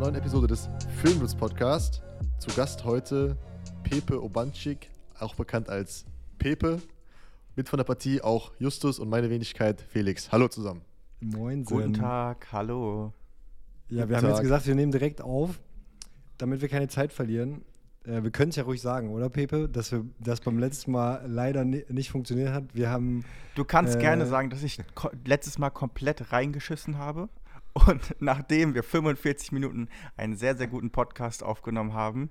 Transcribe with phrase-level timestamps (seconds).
[0.00, 0.70] Einer neuen Episode des
[1.02, 2.00] Filmlutz Podcast.
[2.38, 3.36] Zu Gast heute
[3.82, 4.88] Pepe Obanchik,
[5.18, 6.06] auch bekannt als
[6.38, 6.80] Pepe.
[7.54, 10.32] Mit von der Partie auch Justus und meine Wenigkeit Felix.
[10.32, 10.80] Hallo zusammen.
[11.20, 13.12] Moin, Guten Tag, hallo.
[13.90, 14.30] Ja, Guten wir haben Tag.
[14.30, 15.60] jetzt gesagt, wir nehmen direkt auf,
[16.38, 17.60] damit wir keine Zeit verlieren.
[18.06, 21.26] Äh, wir können es ja ruhig sagen, oder Pepe, dass wir das beim letzten Mal
[21.26, 22.64] leider ni nicht funktioniert hat.
[22.72, 23.22] Wir haben
[23.54, 24.78] Du kannst Äh, gerne sagen, dass ich
[25.26, 27.28] letztes Mal komplett reingeschissen habe.
[27.86, 32.30] Und nachdem wir 45 Minuten einen sehr, sehr guten Podcast aufgenommen haben,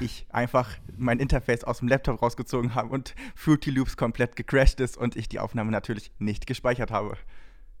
[0.00, 4.96] ich einfach mein Interface aus dem Laptop rausgezogen habe und Fruity Loops komplett gecrashed ist
[4.96, 7.18] und ich die Aufnahme natürlich nicht gespeichert habe.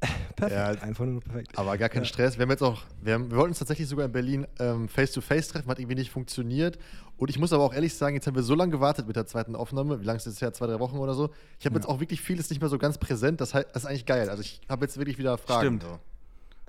[0.36, 1.56] perfekt, Ja, einfach nur perfekt.
[1.56, 2.08] Aber gar kein Ja.
[2.08, 2.36] Stress.
[2.36, 5.48] Wir haben jetzt auch, wir, haben, wir wollten uns tatsächlich sogar in Berlin ähm, face-to-face
[5.48, 6.78] treffen, hat irgendwie nicht funktioniert.
[7.16, 9.24] Und ich muss aber auch ehrlich sagen, jetzt haben wir so lange gewartet mit der
[9.24, 10.00] zweiten Aufnahme.
[10.00, 10.52] Wie lange ist es jetzt her?
[10.52, 11.30] Zwei, drei Wochen oder so.
[11.58, 11.80] Ich habe Ja.
[11.80, 13.40] jetzt auch wirklich vieles nicht mehr so ganz präsent.
[13.40, 14.28] Das, das ist eigentlich geil.
[14.28, 15.78] Also ich habe jetzt wirklich wieder Fragen.
[15.78, 15.82] Stimmt.
[15.84, 15.98] So.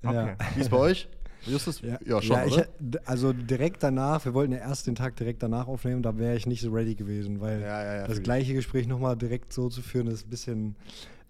[0.03, 0.35] Okay.
[0.55, 1.09] Wie ist bei euch?
[1.47, 1.81] Justus?
[1.81, 2.67] Ja, schon, ich, oder?
[2.79, 6.35] d- also direkt danach, wir wollten ja erst den Tag direkt danach aufnehmen, da wäre
[6.35, 8.23] ich nicht so ready gewesen, weil Ja, ja, ja, das ich.
[8.23, 10.75] gleiche Gespräch nochmal direkt so zu führen, ist ein bisschen,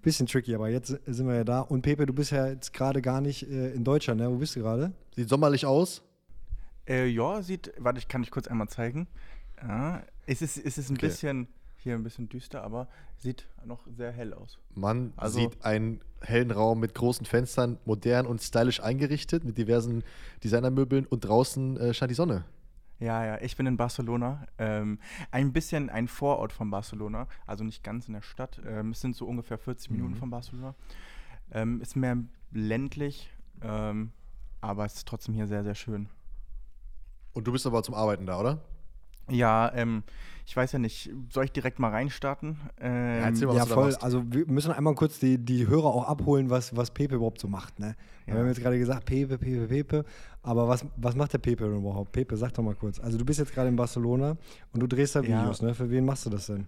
[0.01, 0.55] bisschen tricky.
[0.55, 1.59] Aber jetzt sind wir ja da.
[1.61, 4.31] Und Pepe, du bist ja jetzt gerade gar nicht äh, in Deutschland, ne?
[4.31, 4.93] Wo bist du gerade?
[5.15, 6.01] Sieht sommerlich aus.
[6.87, 9.07] Äh, ja, sieht, warte, ich kann dich kurz einmal zeigen.
[9.61, 11.07] Ja, es ist, es ist ein Okay.
[11.07, 11.47] bisschen,
[11.85, 14.57] hier ein bisschen düster, aber sieht noch sehr hell aus.
[14.73, 20.03] Man Also- sieht einen hellen Raum mit großen Fenstern, modern und stylisch eingerichtet, mit diversen
[20.43, 22.43] Designermöbeln und draußen äh, scheint die Sonne.
[22.99, 24.47] Ja, ja, ich bin in Barcelona.
[24.57, 24.97] Ähm,
[25.29, 28.59] ein bisschen ein Vorort von Barcelona, also nicht ganz in der Stadt.
[28.65, 30.17] Ähm, es sind so ungefähr 40 Minuten Mhm.
[30.17, 30.73] von Barcelona.
[31.51, 32.17] Ähm, ist mehr
[32.51, 33.29] ländlich,
[33.61, 34.11] ähm,
[34.61, 36.09] aber es ist trotzdem hier sehr, sehr schön.
[37.33, 38.61] Und du bist aber zum Arbeiten da, oder?
[39.29, 40.03] Ja, ähm,
[40.47, 42.59] ich weiß ja nicht, soll ich direkt mal reinstarten?
[42.79, 43.95] Ähm, erzähl mal, was Ja, du da voll.
[43.95, 47.47] Also wir müssen einmal kurz die, die Hörer auch abholen, was, was Pepe überhaupt so
[47.47, 47.79] macht.
[47.79, 47.95] Ne?
[48.27, 48.33] Ja.
[48.33, 50.05] Wir haben jetzt gerade gesagt, Pepe, Pepe, Pepe.
[50.43, 52.11] Aber was, was macht der Pepe denn überhaupt?
[52.11, 52.99] Pepe, sag doch mal kurz.
[52.99, 54.37] Also du bist jetzt gerade in Barcelona
[54.71, 55.41] und du drehst da Ja.
[55.41, 55.73] Videos, ne?
[55.73, 56.67] Für wen machst du das denn?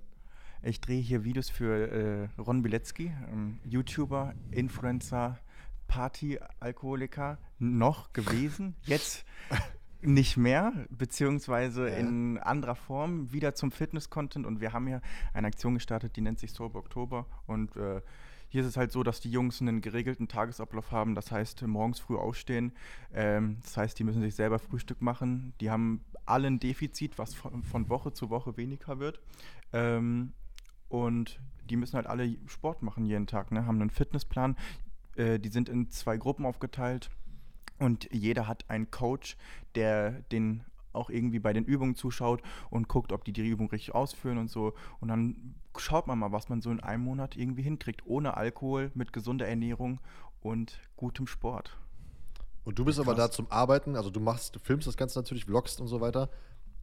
[0.64, 5.38] Ich drehe hier Videos für äh, Ron Bilecki, ähm, YouTuber, Influencer,
[5.88, 9.24] Party-Alkoholiker, noch gewesen, jetzt
[10.08, 11.96] nicht mehr, beziehungsweise Ja.
[11.98, 14.46] in anderer Form wieder zum Fitness-Content.
[14.46, 15.02] Und wir haben hier
[15.34, 17.26] eine Aktion gestartet, die nennt sich Sober Oktober.
[17.46, 18.02] Und äh,
[18.50, 22.00] hier ist es halt so, dass die Jungs einen geregelten Tagesablauf haben, das heißt morgens
[22.00, 22.72] früh aufstehen,
[23.14, 27.34] ähm, das heißt, die müssen sich selber Frühstück machen, die haben alle ein Defizit, was
[27.34, 29.20] von, von Woche zu Woche weniger wird.
[29.74, 30.32] Ähm,
[30.88, 33.66] und die müssen halt alle Sport machen jeden Tag, ne?
[33.66, 34.56] haben einen Fitnessplan.
[35.18, 37.10] Äh, die sind in zwei Gruppen aufgeteilt
[37.80, 39.38] und jeder hat einen Coach,
[39.76, 40.64] der den
[40.94, 42.42] auch irgendwie bei den Übungen zuschaut
[42.72, 44.74] und guckt, ob die die Übung richtig ausführen und so.
[45.00, 48.92] Und dann schaut man mal, was man so in einem Monat irgendwie hinkriegt, ohne Alkohol,
[48.96, 50.00] mit gesunder Ernährung
[50.42, 51.78] und gutem Sport.
[52.66, 53.30] Und du bist aber Krass.
[53.30, 56.30] da zum Arbeiten, also du machst, du filmst das Ganze natürlich, vloggst und so weiter.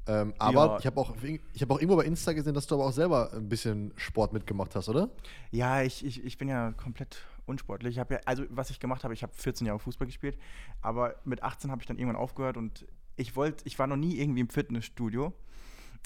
[0.06, 0.78] Ähm, aber Ja.
[0.78, 1.14] ich habe auch,
[1.52, 4.32] ich hab auch irgendwo bei Insta gesehen, dass du aber auch selber ein bisschen Sport
[4.32, 5.10] mitgemacht hast, oder?
[5.50, 7.94] Ja, ich, ich, ich bin ja komplett unsportlich.
[7.94, 10.38] Ich habe ja, also was ich gemacht habe, ich habe 14 Jahre Fußball gespielt,
[10.80, 14.16] aber mit 18 habe ich dann irgendwann aufgehört und ich wollte, ich war noch nie
[14.18, 15.32] irgendwie im Fitnessstudio.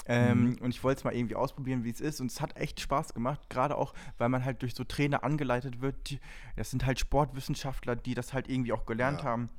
[0.05, 2.21] Ähm, Und ich wollte es mal irgendwie ausprobieren, wie es ist.
[2.21, 5.81] Und es hat echt Spaß gemacht, gerade auch, weil man halt durch so Trainer angeleitet
[5.81, 6.09] wird.
[6.09, 6.19] Die,
[6.55, 9.25] das sind halt Sportwissenschaftler, die das halt irgendwie auch gelernt Ja.
[9.25, 9.49] haben.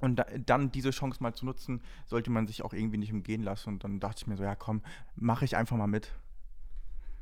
[0.00, 3.42] Und da, dann diese Chance mal zu nutzen, sollte man sich auch irgendwie nicht umgehen
[3.42, 3.68] lassen.
[3.70, 4.82] Und dann dachte ich mir so, ja komm,
[5.16, 6.12] mache ich einfach mal mit.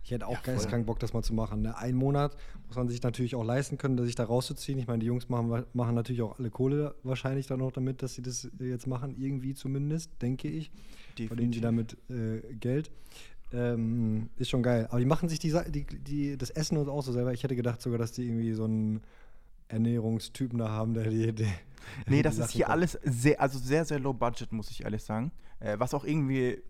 [0.05, 0.55] Ich hätte auch Ja, voll.
[0.55, 1.63] geisteskrank Bock, das mal zu machen.
[1.63, 1.77] Ne?
[1.77, 2.37] Einen Monat
[2.67, 4.79] muss man sich natürlich auch leisten können, sich da rauszuziehen.
[4.79, 8.15] Ich meine, die Jungs machen, machen natürlich auch alle Kohle wahrscheinlich dann noch damit, dass
[8.15, 10.71] sie das jetzt machen, irgendwie zumindest, denke ich.
[11.27, 12.91] Verdienen die damit äh, Geld.
[13.53, 14.87] Ähm, ist schon geil.
[14.88, 17.32] Aber die machen sich die, die, die, das Essen und auch so selber.
[17.32, 19.03] Ich hätte gedacht sogar, dass die irgendwie so einen
[19.69, 21.32] Ernährungstypen da haben, der die.
[21.32, 21.49] der
[22.06, 25.03] Nee, die das ist hier alles sehr, also sehr, sehr low budget, muss ich ehrlich
[25.03, 25.32] sagen.
[25.61, 26.62] Äh, was auch irgendwie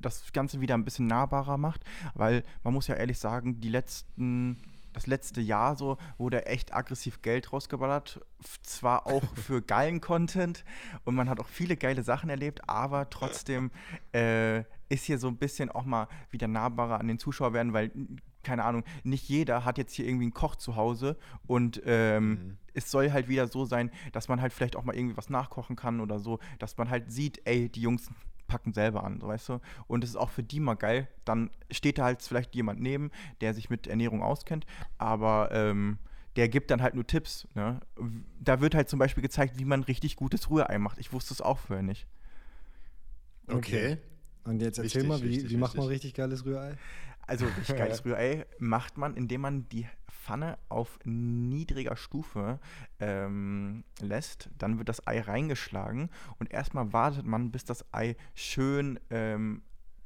[0.00, 1.84] das Ganze wieder ein bisschen nahbarer macht,
[2.14, 4.58] weil man muss ja ehrlich sagen, die letzten,
[4.92, 8.20] das letzte Jahr so wurde echt aggressiv Geld rausgeballert.
[8.62, 10.64] Zwar auch für geilen Content
[11.04, 13.70] und man hat auch viele geile Sachen erlebt, aber trotzdem
[14.12, 17.90] äh, ist hier so ein bisschen auch mal wieder nahbarer an den Zuschauer werden, weil
[18.44, 22.56] keine Ahnung, nicht jeder hat jetzt hier irgendwie einen Koch zu Hause und ähm, Mhm.
[22.72, 25.76] es soll halt wieder so sein, dass man halt vielleicht auch mal irgendwie was nachkochen
[25.76, 28.10] kann oder so, dass man halt sieht, ey, die Jungs
[28.48, 29.60] packen selber an, so, weißt du?
[29.86, 31.06] Und es ist auch für die mal geil.
[31.24, 34.66] Dann steht da halt vielleicht jemand neben, der sich mit Ernährung auskennt,
[34.96, 35.98] aber ähm,
[36.34, 37.46] der gibt dann halt nur Tipps.
[37.54, 37.80] Ne?
[38.40, 40.98] Da wird halt zum Beispiel gezeigt, wie man richtig gutes Rührei macht.
[40.98, 42.06] Ich wusste es auch vorher nicht.
[43.46, 43.98] Okay.
[44.44, 46.06] Und jetzt erzähl Richtig, mal, wie, richtig, wie macht man richtig.
[46.06, 46.74] richtig geiles Rührei?
[47.26, 49.86] Also richtig geiles Rührei macht man, indem man die
[50.28, 52.60] Pfanne auf niedriger Stufe
[53.00, 54.50] ähm, lässt.
[54.58, 59.62] Dann wird das Ei reingeschlagen und erstmal wartet man, bis das Ei schön ähm,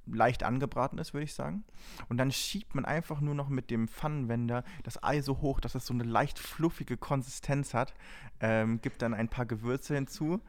[0.06, 1.64] leicht angebraten ist, würde ich sagen.
[2.08, 5.74] Und dann schiebt man einfach nur noch mit dem Pfannenwender das Ei so hoch, dass
[5.74, 7.92] es so eine leicht fluffige Konsistenz hat.
[8.38, 10.40] Ähm, gibt dann ein paar Gewürze hinzu.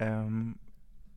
[0.00, 0.56] Ähm,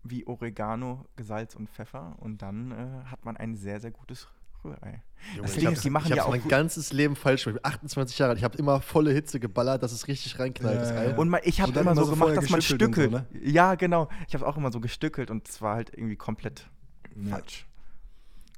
[0.03, 4.27] wie Oregano, Salz und Pfeffer und dann äh, hat man ein sehr, sehr gutes
[4.63, 5.01] Rührei.
[5.35, 7.15] Junge, Das ich Ding habe ist, die machen ich ja hab auch mein ganzes Leben
[7.15, 7.59] falsch gemacht.
[7.59, 8.37] Ich bin 28 Jahre alt.
[8.39, 10.81] Ich habe immer volle Hitze geballert, dass es richtig reinknallt.
[10.81, 11.15] Ja, ja.
[11.15, 13.11] Und man, ich habe immer immer so so gemacht, dass man stückelt.
[13.11, 13.25] so, ne?
[13.41, 14.09] Ja, genau.
[14.27, 16.69] Ich habe auch immer so gestückelt und es war halt irgendwie komplett
[17.15, 17.35] Ja.
[17.37, 17.65] falsch.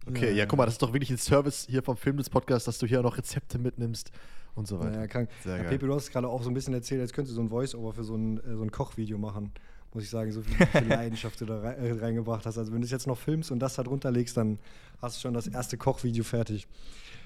[0.07, 2.66] Okay, ja, guck mal, das ist doch wirklich ein Service hier vom Film des Podcasts,
[2.66, 4.12] dass du hier auch noch Rezepte mitnimmst
[4.54, 4.92] und so weiter.
[4.92, 5.30] Naja, krank.
[5.44, 5.72] Sehr Ja, geil.
[5.72, 7.94] Pepe, du hast gerade auch so ein bisschen erzählt, als könntest du so ein Voice-Over
[7.94, 9.51] für so ein, äh, so ein Kochvideo machen.
[9.95, 12.57] Muss ich sagen, so viel, viel Leidenschaft du da äh, reingebracht hast.
[12.57, 14.59] Also wenn du es jetzt noch filmst und das da drunter legst, dann
[15.01, 16.68] hast du schon das erste Kochvideo fertig.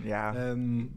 [0.06, 0.36] Ja.
[0.36, 0.92] Ähm,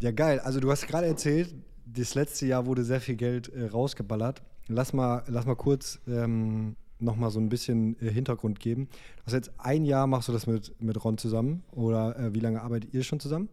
[0.00, 0.40] ja, geil.
[0.40, 1.54] Also du hast gerade erzählt,
[1.86, 4.42] das letzte Jahr wurde sehr viel Geld äh, rausgeballert.
[4.66, 8.88] Lass mal, lass mal kurz ähm, nochmal so ein bisschen äh, Hintergrund geben.
[9.18, 11.62] Du hast jetzt ein Jahr, machst du das mit, mit Ron zusammen?
[11.70, 13.48] Oder äh, wie lange arbeitet ihr schon zusammen?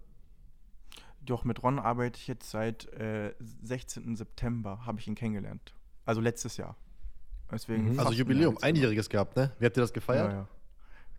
[1.23, 4.15] Doch, mit Ron arbeite ich jetzt seit äh, 16.
[4.15, 5.75] September, habe ich ihn kennengelernt.
[6.05, 6.75] Also letztes Jahr.
[7.51, 8.00] Deswegen Mhm.
[8.00, 9.51] Also Jubiläum, einjähriges gehabt, ne?
[9.59, 10.31] Wie habt ihr das gefeiert?
[10.31, 10.48] Ja, ja.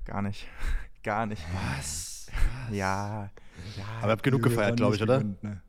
[0.05, 0.46] Gar nicht.
[1.02, 1.43] Gar nicht.
[1.76, 2.29] Was?
[2.70, 3.31] Ja.
[3.76, 3.84] ja.
[3.99, 5.19] Aber ihr habt genug gefeiert, glaube ich, oder?
[5.19, 5.62] gegönnt, ne?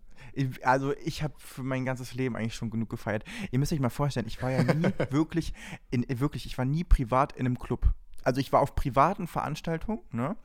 [0.64, 3.24] Also ich habe für mein ganzes Leben eigentlich schon genug gefeiert.
[3.52, 5.54] Ihr müsst euch mal vorstellen, ich war ja nie wirklich,
[5.92, 7.86] in, wirklich, ich war nie privat in einem Club.
[8.24, 10.36] Also ich war auf privaten Veranstaltungen, ne?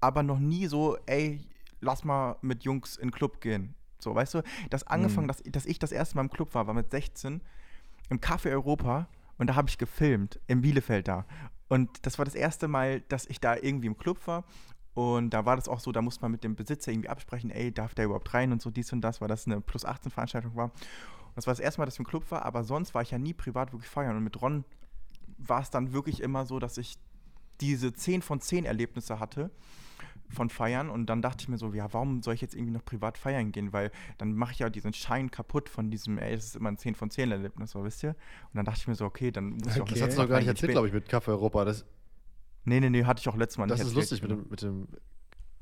[0.00, 1.40] Aber noch nie so, ey,
[1.80, 3.74] lass mal mit Jungs in den Club gehen.
[3.98, 5.28] So, weißt du, das angefangen, Mhm.
[5.28, 7.40] dass, dass ich das erste Mal im Club war, war mit 16
[8.12, 11.24] im Café Europa und da habe ich gefilmt, in Bielefeld da.
[11.68, 14.44] Und das war das erste Mal, dass ich da irgendwie im Club war.
[14.94, 17.72] Und da war das auch so, da musste man mit dem Besitzer irgendwie absprechen, ey,
[17.72, 20.54] darf der überhaupt rein und so dies und das, weil das eine Plus 18 Veranstaltung
[20.54, 20.66] war.
[20.66, 23.10] Und das war das erste Mal, dass ich im Club war, aber sonst war ich
[23.10, 24.16] ja nie privat wirklich feiern.
[24.16, 24.64] Und mit Ron
[25.38, 26.98] war es dann wirklich immer so, dass ich
[27.62, 29.50] diese 10 von 10 Erlebnisse hatte
[30.32, 32.84] von Feiern und dann dachte ich mir so, ja, warum soll ich jetzt irgendwie noch
[32.84, 36.46] privat feiern gehen, weil dann mache ich ja diesen Schein kaputt von diesem, ey, das
[36.46, 38.10] ist immer ein 10 von 10 Erlebnis, so, wisst ihr?
[38.10, 39.94] Und dann dachte ich mir so, okay, dann muss ich auch Okay.
[39.94, 41.64] Das hast du noch gar nicht erzählt, glaube ich, mit Café Europa.
[41.64, 41.84] Das,
[42.64, 44.50] Nee, nee, nee, hatte ich auch letztes Mal das nicht ist erzählt, lustig mit dem,
[44.50, 44.88] mit dem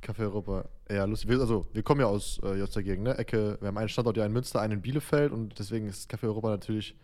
[0.02, 0.68] Café Europa.
[0.90, 1.30] Ja, lustig.
[1.30, 3.16] Wir, also, wir kommen ja aus, äh, aus der Gegend, ne?
[3.16, 6.24] Ecke, wir haben einen Standort ja in Münster, einen in Bielefeld und deswegen ist Café
[6.24, 6.94] Europa natürlich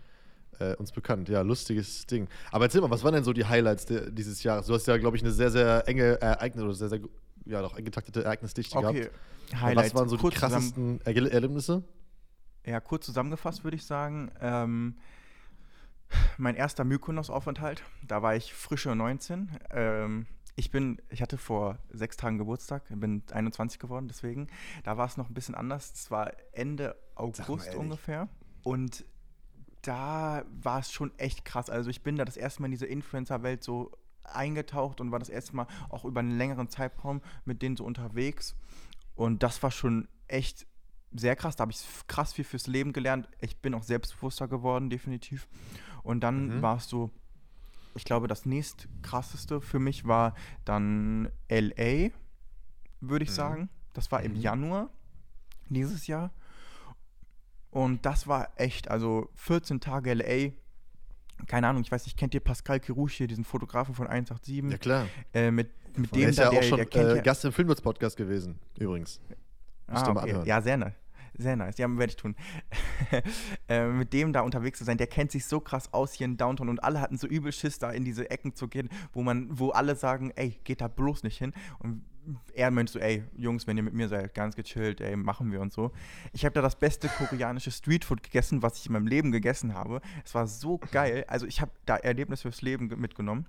[0.58, 1.28] äh, uns bekannt.
[1.28, 2.28] Ja, lustiges Ding.
[2.50, 4.66] Aber erzähl mal, was waren denn so die Highlights de, dieses Jahres?
[4.66, 7.00] Du hast ja, glaube ich, eine sehr, sehr enge Ereignis oder sehr, sehr,
[7.46, 9.60] ja, doch eingetaktete Ereignisdichte Okay, gehabt.
[9.62, 9.94] Highlights.
[9.94, 11.84] Was waren so die kurz zusammen- krassesten Erge- Erlebnisse?
[12.64, 14.96] Ja, kurz zusammengefasst würde ich sagen, ähm,
[16.38, 19.50] mein erster Mykonos-Aufenthalt, da war ich frische 19.
[19.70, 24.46] Ähm, ich bin, ich hatte vor sechs Tagen Geburtstag, bin 21 geworden, deswegen.
[24.84, 25.92] Da war es noch ein bisschen anders.
[25.94, 28.28] Es war Ende August ungefähr.
[28.62, 29.04] Und
[29.82, 31.70] da war es schon echt krass.
[31.70, 33.92] Also ich bin da das erste Mal in diese Influencer-Welt so
[34.34, 38.56] eingetaucht und war das erste Mal auch über einen längeren Zeitraum mit denen so unterwegs.
[39.14, 40.66] Und das war schon echt
[41.12, 41.56] sehr krass.
[41.56, 43.28] Da habe ich krass viel fürs Leben gelernt.
[43.40, 45.48] Ich bin auch selbstbewusster geworden, definitiv.
[46.02, 46.62] Und dann Mhm.
[46.62, 47.10] war es so,
[47.94, 52.10] ich glaube, das nächst krasseste für mich war dann LA,
[53.00, 53.34] würde ich Mhm.
[53.34, 53.68] sagen.
[53.94, 54.40] Das war im Mhm.
[54.40, 54.90] Januar
[55.70, 56.30] dieses Jahr.
[57.70, 60.52] Und das war echt, also 14 Tage LA.
[61.46, 64.70] Keine Ahnung, ich weiß nicht, kennt ihr Pascal Kirouche, hier, diesen Fotografen von 187?
[64.70, 65.06] Ja, klar.
[65.34, 67.52] Äh, mit, mit Der dem ist da, ja der, auch schon der äh, Gast im
[67.52, 69.20] Filmwitz-Podcast gewesen, übrigens.
[69.86, 70.18] Ah, okay.
[70.18, 70.46] anhören.
[70.46, 70.94] Ja, sehr nice.
[71.38, 71.76] Sehr nice.
[71.78, 72.34] Ja, werde ich tun.
[73.68, 76.36] äh, mit dem da unterwegs zu sein, der kennt sich so krass aus hier in
[76.36, 79.46] Downtown und alle hatten so übel Schiss, da in diese Ecken zu gehen, wo man,
[79.58, 81.52] wo alle sagen, ey, geht da bloß nicht hin.
[81.78, 82.02] Und
[82.54, 85.60] er meinte so, ey, Jungs, wenn ihr mit mir seid, ganz gechillt, ey, machen wir
[85.60, 85.92] und so.
[86.32, 90.00] Ich habe da das beste koreanische Streetfood gegessen, was ich in meinem Leben gegessen habe.
[90.24, 91.24] Es war so geil.
[91.28, 93.46] Also ich habe da Erlebnis fürs Leben ge- mitgenommen.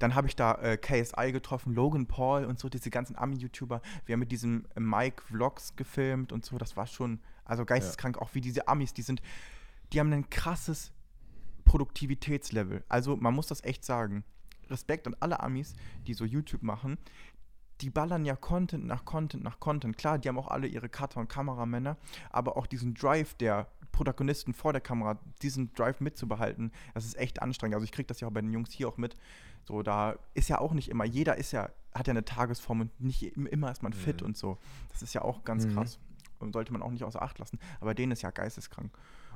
[0.00, 3.82] Dann habe ich da äh, KSI getroffen, Logan Paul und so, diese ganzen Ami-YouTuber.
[4.06, 6.56] Wir haben mit diesem äh, Mike Vlogs gefilmt und so.
[6.58, 9.20] Das war schon, also geisteskrank, auch wie diese Amis, die sind,
[9.92, 10.90] die haben ein krasses
[11.66, 12.82] Produktivitätslevel.
[12.88, 14.24] Also man muss das echt sagen.
[14.70, 15.74] Respekt an alle Amis,
[16.06, 16.96] die so YouTube machen.
[17.82, 19.98] Die ballern ja Content nach Content nach Content.
[19.98, 21.98] Klar, die haben auch alle ihre Cutter und Kameramänner,
[22.30, 27.42] aber auch diesen Drive der Protagonisten vor der Kamera, diesen Drive mitzubehalten, das ist echt
[27.42, 27.74] anstrengend.
[27.74, 29.16] Also ich kriege das ja auch bei den Jungs hier auch mit.
[29.64, 33.00] So, da ist ja auch nicht immer, jeder ist ja, hat ja eine Tagesform und
[33.00, 34.28] nicht im- immer ist man fit Mhm.
[34.28, 34.58] und so.
[34.90, 35.74] Das ist ja auch ganz Mhm.
[35.74, 35.98] krass.
[36.38, 37.58] Und sollte man auch nicht außer Acht lassen.
[37.80, 38.90] Aber denen ist ja geisteskrank.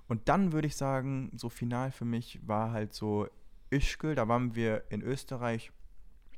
[0.08, 3.28] Und dann würde ich sagen, so final für mich war halt so
[3.70, 5.70] Ischgl, da waren wir in Österreich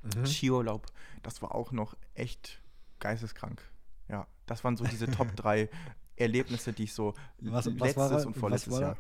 [0.03, 0.27] Mhm.
[0.27, 0.87] Skiurlaub,
[1.23, 2.61] das war auch noch echt
[3.01, 3.63] geisteskrank.
[4.09, 5.69] Ja, das waren so diese Top 3
[6.17, 8.97] Erlebnisse, die ich so was, letztes was war, und vorletztes was war, Jahr.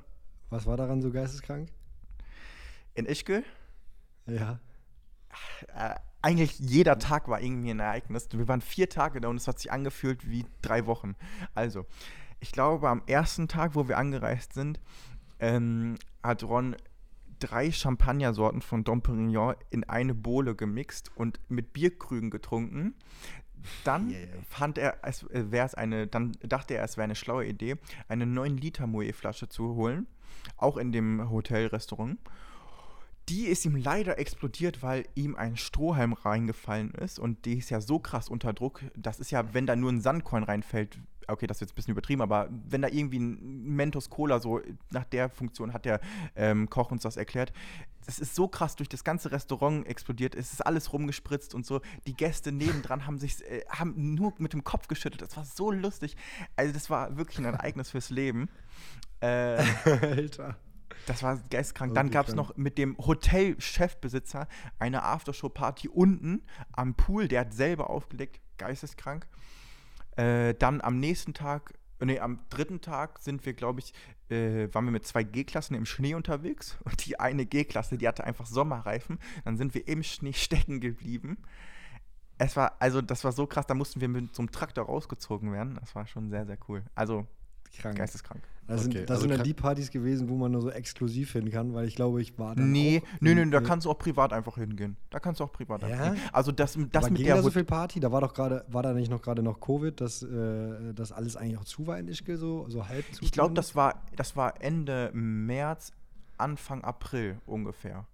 [0.50, 1.68] Was war daran so geisteskrank?
[2.94, 3.42] In Ischgl?
[4.26, 4.61] Ja.
[5.75, 8.28] Äh, eigentlich jeder Tag war irgendwie ein Ereignis.
[8.32, 11.14] Wir waren vier Tage da und es hat sich angefühlt wie drei Wochen.
[11.54, 11.87] Also,
[12.40, 14.80] ich glaube, am ersten Tag, wo wir angereist sind,
[15.38, 16.76] ähm, hat Ron
[17.38, 22.94] drei Champagnersorten von Dom Perignon in eine Bowle gemixt und mit Bierkrügen getrunken.
[23.84, 24.28] Dann yeah.
[24.48, 27.76] fand er, es äh, wäre es eine, dann dachte er, es wäre eine schlaue Idee,
[28.08, 30.06] eine 9 Liter Moe Flasche zu holen,
[30.56, 32.18] auch in dem Hotelrestaurant.
[33.28, 37.80] Die ist ihm leider explodiert, weil ihm ein Strohhalm reingefallen ist und die ist ja
[37.80, 38.83] so krass unter Druck.
[38.97, 41.92] Das ist ja, wenn da nur ein Sandkorn reinfällt, okay, das ist jetzt ein bisschen
[41.92, 46.00] übertrieben, aber wenn da irgendwie ein Mentos Cola so nach der Funktion hat der
[46.37, 47.52] ähm, Koch uns das erklärt,
[48.06, 51.80] das ist so krass durch das ganze Restaurant explodiert, es ist alles rumgespritzt und so.
[52.06, 55.23] Die Gäste nebendran haben sich äh, haben nur mit dem Kopf geschüttelt.
[55.23, 56.16] Das war so lustig.
[56.54, 58.49] Also das war wirklich ein Ereignis fürs Leben.
[59.21, 59.26] Äh,
[59.85, 60.56] Alter.
[61.07, 61.95] Das war geistkrank.
[61.95, 64.49] Dann gab es noch mit dem Hotel-Chefbesitzer
[64.79, 67.29] eine Aftershow-Party unten am Pool.
[67.29, 68.41] Der hat selber aufgelegt.
[68.59, 69.26] Geisteskrank.
[70.17, 73.93] Äh, dann am nächsten Tag, nee, am dritten Tag sind wir, glaube ich,
[74.31, 76.79] äh, waren wir mit zwei G-Klassen im Schnee unterwegs.
[76.85, 79.19] Und die eine G-Klasse, die hatte einfach Sommerreifen.
[79.45, 81.38] Dann sind wir im Schnee stecken geblieben.
[82.38, 85.53] Es war, also das war so krass, da mussten wir mit so einem Traktor rausgezogen
[85.53, 85.76] werden.
[85.81, 86.83] Das war schon sehr, sehr cool.
[86.95, 87.26] Also
[87.79, 87.97] Krank.
[87.97, 88.43] Geisteskrank.
[88.66, 91.32] Das sind, okay, das also sind dann die Partys gewesen, wo man nur so exklusiv
[91.32, 93.99] hin kann, weil ich glaube, ich war dann Nee, nee, nee, da kannst du auch
[93.99, 94.96] privat einfach hingehen.
[95.11, 95.88] Da kannst du auch privat ja?
[95.88, 96.23] einfach hingehen.
[96.32, 98.64] Also das, das Aber mit ging der da so viel Party, da war doch gerade,
[98.68, 101.99] war da nicht noch gerade noch Covid, dass äh, das alles eigentlich auch zu war
[101.99, 103.23] in Ischgl, so, so halb zu?
[103.23, 105.92] Ich glaube, das war, das war Ende März,
[106.37, 108.06] Anfang April ungefähr.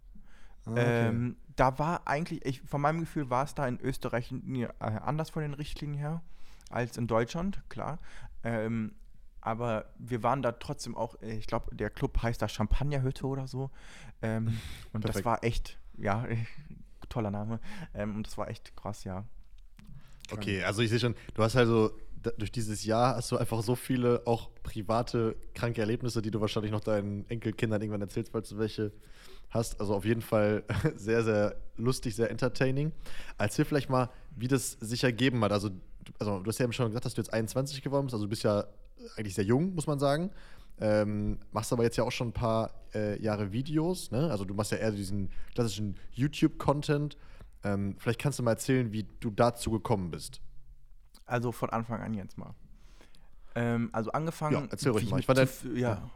[0.64, 1.09] Ah, okay.
[1.09, 5.30] ähm, da war eigentlich, ich, von meinem Gefühl war es da in Österreich äh, anders
[5.30, 6.23] von den Richtlinien her
[6.71, 7.99] als in Deutschland, klar.
[8.44, 8.92] Ähm,
[9.42, 13.46] aber wir waren da trotzdem auch, äh, ich glaube, der Club heißt da Champagnerhütte oder
[13.46, 13.70] so.
[14.22, 14.46] Ähm,
[14.92, 15.16] und Perfekt.
[15.16, 16.26] das war echt, ja,
[17.08, 17.61] toller Name.
[17.92, 19.25] Ähm, und das war echt krass, ja.
[20.30, 21.90] Okay, also ich sehe schon, du hast also
[22.38, 26.70] durch dieses Jahr hast du einfach so viele auch private kranke Erlebnisse, die du wahrscheinlich
[26.70, 28.92] noch deinen Enkelkindern irgendwann erzählst, falls du welche
[29.50, 29.80] hast.
[29.80, 30.62] Also auf jeden Fall
[30.94, 32.92] sehr, sehr lustig, sehr entertaining.
[33.38, 35.50] Erzähl vielleicht mal, wie das sich ergeben hat.
[35.50, 35.70] Also,
[36.20, 38.30] also du hast ja eben schon gesagt, dass du jetzt 21 geworden bist, also du
[38.30, 38.66] bist ja
[39.16, 40.30] eigentlich sehr jung, muss man sagen.
[40.80, 44.30] Ähm, machst aber jetzt ja auch schon ein paar äh, Jahre Videos, ne?
[44.30, 47.16] Also du machst ja eher diesen klassischen YouTube-Content.
[47.62, 50.40] Ähm, vielleicht kannst du mal erzählen, wie du dazu gekommen bist.
[51.26, 52.54] Also von Anfang an jetzt mal.
[53.54, 54.54] Ähm, also angefangen.
[54.54, 55.21] Ja, erzähl ruhig mal.
[55.21, 56.11] Ich war zu, ja,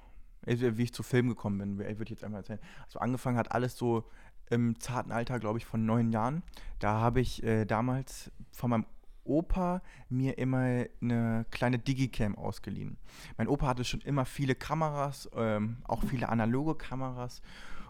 [0.47, 2.61] ja, wie ich zu Film gekommen bin, würde ich jetzt einmal erzählen.
[2.85, 4.05] Also angefangen hat alles so
[4.49, 6.43] im zarten Alter, glaube ich, von neun Jahren.
[6.79, 8.87] Da habe ich äh, damals von meinem
[9.27, 12.97] Opa mir immer eine kleine Digicam ausgeliehen.
[13.37, 17.43] Mein Opa hatte schon immer viele Kameras, ähm, auch viele analoge Kameras.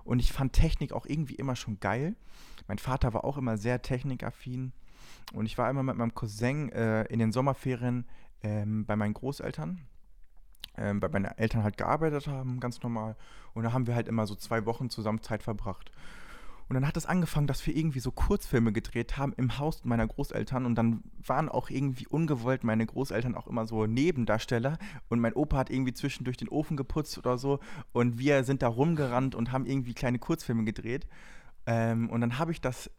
[0.04, 2.14] Und ich fand Technik auch irgendwie immer schon geil.
[2.68, 4.72] Mein Vater war auch immer sehr technikaffin.
[5.32, 8.06] Und ich war immer mit meinem Cousin äh, in den Sommerferien
[8.42, 9.80] ähm, bei meinen Großeltern,
[10.76, 13.16] ähm, weil meine Eltern halt gearbeitet haben, ganz normal.
[13.54, 15.90] Und da haben wir halt immer so zwei Wochen zusammen Zeit verbracht.
[16.68, 20.06] Und dann hat es angefangen, dass wir irgendwie so Kurzfilme gedreht haben im Haus meiner
[20.06, 20.66] Großeltern.
[20.66, 24.78] Und dann waren auch irgendwie ungewollt meine Großeltern auch immer so Nebendarsteller.
[25.08, 27.60] Und mein Opa hat irgendwie zwischendurch den Ofen geputzt oder so.
[27.92, 31.06] Und wir sind da rumgerannt und haben irgendwie kleine Kurzfilme gedreht.
[31.66, 32.90] Ähm, und dann habe ich das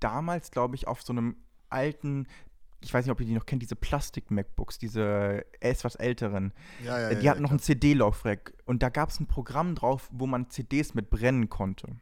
[0.00, 1.36] damals, glaube ich, auf so einem
[1.68, 2.26] alten
[2.84, 6.52] ich weiß nicht, ob ihr die noch kennt, diese Plastik-MacBooks, diese etwas älteren.
[6.84, 8.54] Ja, ja, die ja, hatten noch ein CD-Laufwerk.
[8.64, 11.96] Und da gab es ein Programm drauf, wo man CDs mit brennen konnte.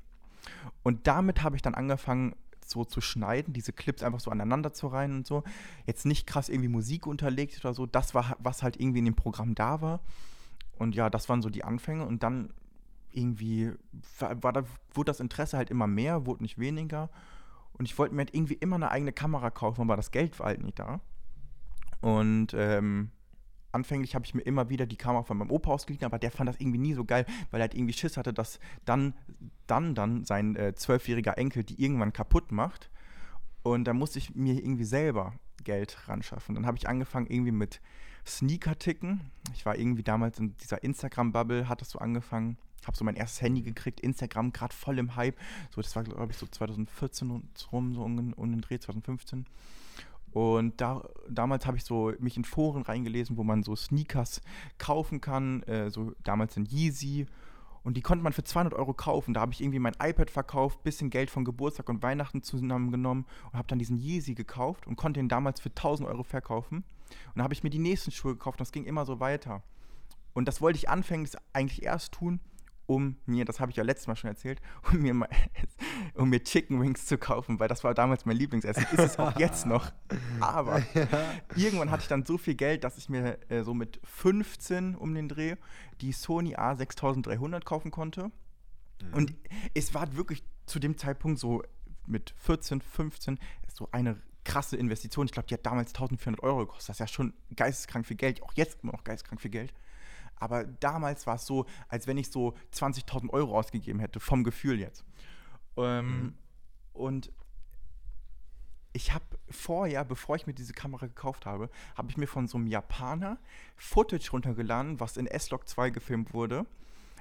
[0.83, 4.87] Und damit habe ich dann angefangen, so zu schneiden, diese Clips einfach so aneinander zu
[4.87, 5.43] reihen und so.
[5.87, 7.87] Jetzt nicht krass irgendwie Musik unterlegt oder so.
[7.87, 10.01] Das war, was halt irgendwie in dem Programm da war.
[10.79, 12.07] Und ja, das waren so die Anfänge.
[12.07, 12.53] Und dann
[13.13, 13.73] irgendwie
[14.19, 14.65] war, war da,
[14.95, 17.11] wurde das Interesse halt immer mehr, wurde nicht weniger.
[17.73, 20.47] Und ich wollte mir halt irgendwie immer eine eigene Kamera kaufen, aber das Geld war
[20.47, 21.01] halt nicht da.
[22.01, 23.11] Und ähm,
[23.73, 26.49] anfänglich habe ich mir immer wieder die Kamera von meinem Opa ausgeliehen, aber der fand
[26.49, 29.15] das irgendwie nie so geil, weil er halt irgendwie Schiss hatte, dass dann,
[29.67, 32.91] dann, dann sein äh, zwölfjähriger äh, Enkel die irgendwann kaputt macht.
[33.63, 35.35] Und da musste ich mir irgendwie selber
[35.65, 36.55] Geld ran schaffen.
[36.55, 37.81] Dann habe ich angefangen irgendwie mit
[38.27, 39.21] Sneaker-Ticken.
[39.55, 42.57] Ich war irgendwie damals in dieser Instagram-Bubble, hat das so angefangen.
[42.87, 45.37] Habe so mein erstes Handy gekriegt, Instagram gerade voll im Hype.
[45.75, 49.47] So, das war, glaube ich, so 2014 und rum, so um, um den Dreh, 2015.
[50.33, 54.41] Und da, damals habe ich so mich in Foren reingelesen, wo man so Sneakers
[54.79, 57.27] kaufen kann, äh, so damals in Yeezy.
[57.83, 59.35] Und die konnte man für 200 Euro kaufen.
[59.35, 63.59] Da habe ich irgendwie mein iPad verkauft, bisschen Geld von Geburtstag und Weihnachten zusammengenommen und
[63.59, 66.79] habe dann diesen Yeezy gekauft und konnte ihn damals für 1000 Euro verkaufen.
[66.79, 69.63] Und dann habe ich mir die nächsten Schuhe gekauft und das ging immer so weiter.
[70.35, 72.41] Und das wollte ich anfänglich eigentlich erst tun,
[72.91, 74.61] um mir, das habe ich ja letztes Mal schon erzählt,
[74.93, 75.29] um mir, mal,
[76.15, 78.83] um mir Chicken Wings zu kaufen, weil das war damals mein Lieblingsessen.
[78.83, 79.93] Ist es auch jetzt noch.
[80.41, 81.07] Aber ja.
[81.55, 85.15] irgendwann hatte ich dann so viel Geld, dass ich mir äh, so mit 15 um
[85.15, 85.55] den Dreh
[86.01, 88.25] die Sony A6300 kaufen konnte.
[89.03, 89.15] Mhm.
[89.15, 89.35] Und
[89.75, 91.63] es war wirklich zu dem Zeitpunkt so
[92.07, 93.39] mit 14, 15
[93.73, 95.27] so eine krasse Investition.
[95.27, 96.89] Ich glaube, die hat damals 1400 Euro gekostet.
[96.89, 98.43] Das ist ja schon geisteskrank viel Geld.
[98.43, 99.73] Auch jetzt immer noch geisteskrank viel Geld.
[100.41, 104.81] Aber damals war es so, als wenn ich so 20.000 Euro ausgegeben hätte, vom Gefühl
[104.81, 105.05] jetzt.
[105.77, 106.35] Ähm, mhm.
[106.93, 107.33] Und
[108.93, 112.59] ich habe vorher, bevor ich mir diese Kamera gekauft habe, habe ich mir von so
[112.59, 113.39] einem Japaner
[113.77, 116.67] Footage runtergeladen, was in S-Log 2 gefilmt wurde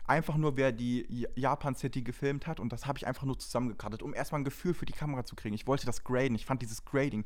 [0.09, 4.01] einfach nur, wer die Japan City gefilmt hat und das habe ich einfach nur zusammengekartet,
[4.01, 5.53] um erstmal ein Gefühl für die Kamera zu kriegen.
[5.53, 7.25] Ich wollte das graden, ich fand dieses Grading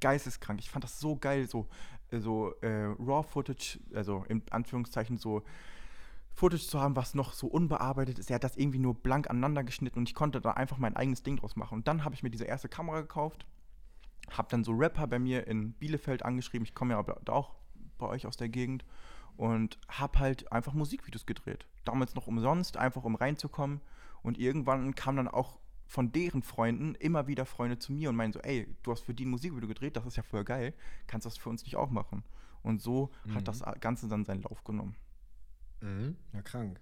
[0.00, 0.58] geisteskrank.
[0.58, 1.68] Ich fand das so geil, so,
[2.20, 5.42] so äh, Raw-Footage, also in Anführungszeichen so
[6.32, 8.30] Footage zu haben, was noch so unbearbeitet ist.
[8.30, 11.22] Er hat das irgendwie nur blank aneinander geschnitten und ich konnte da einfach mein eigenes
[11.22, 11.74] Ding draus machen.
[11.76, 13.46] Und dann habe ich mir diese erste Kamera gekauft,
[14.30, 16.66] habe dann so Rapper bei mir in Bielefeld angeschrieben.
[16.66, 17.54] Ich komme ja auch
[17.98, 18.84] bei euch aus der Gegend
[19.36, 21.66] und habe halt einfach Musikvideos gedreht.
[21.84, 23.80] Damals noch umsonst, einfach um reinzukommen.
[24.22, 28.32] Und irgendwann kam dann auch von deren Freunden immer wieder Freunde zu mir und meinen
[28.32, 30.74] so, ey, du hast für die ein Musikvideo gedreht, das ist ja voll geil,
[31.06, 32.24] kannst du das für uns nicht auch machen?
[32.62, 33.34] Und so mhm.
[33.34, 34.96] hat das Ganze dann seinen Lauf genommen.
[35.80, 36.16] Mhm.
[36.32, 36.80] Ja, krank.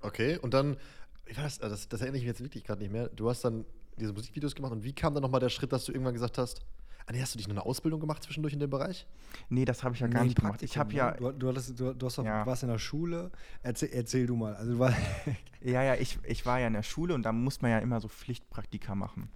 [0.00, 0.76] Okay, und dann,
[1.24, 3.08] ich weiß, das, das erinnere ich mich jetzt wirklich gerade nicht mehr.
[3.08, 3.64] Du hast dann
[3.98, 6.66] diese Musikvideos gemacht und wie kam dann nochmal der Schritt, dass du irgendwann gesagt hast,
[7.08, 9.06] Ah, nee, hast du dich nur eine Ausbildung gemacht zwischendurch in dem Bereich?
[9.48, 10.60] Nee, das habe ich ja gar nee, nicht gemacht.
[10.62, 11.12] Ich habe ja.
[11.12, 11.16] Ne?
[11.18, 12.44] Du, du, hattest, du, du hast ja.
[12.44, 13.30] warst in der Schule.
[13.62, 14.56] Erzähl, erzähl du mal.
[14.56, 14.94] Also, du
[15.60, 18.00] ja, ja, ich, ich war ja in der Schule und da muss man ja immer
[18.00, 19.30] so Pflichtpraktika machen.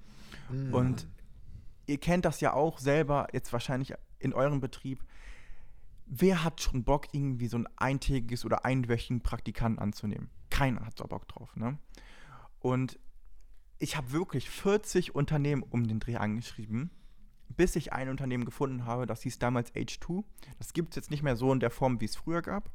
[0.48, 0.74] Mhm.
[0.74, 1.06] Und
[1.86, 5.04] ihr kennt das ja auch selber, jetzt wahrscheinlich in eurem Betrieb.
[6.06, 10.28] Wer hat schon Bock, irgendwie so ein eintägiges oder einwöchigen Praktikanten anzunehmen?
[10.50, 11.78] Keiner hat so Bock drauf, ne?
[12.58, 12.98] Und
[13.78, 16.90] ich habe wirklich 40 Unternehmen um den Dreh angeschrieben
[17.56, 20.24] bis ich ein Unternehmen gefunden habe, das hieß damals H2.
[20.58, 22.70] Das gibt es jetzt nicht mehr so in der Form, wie es früher gab.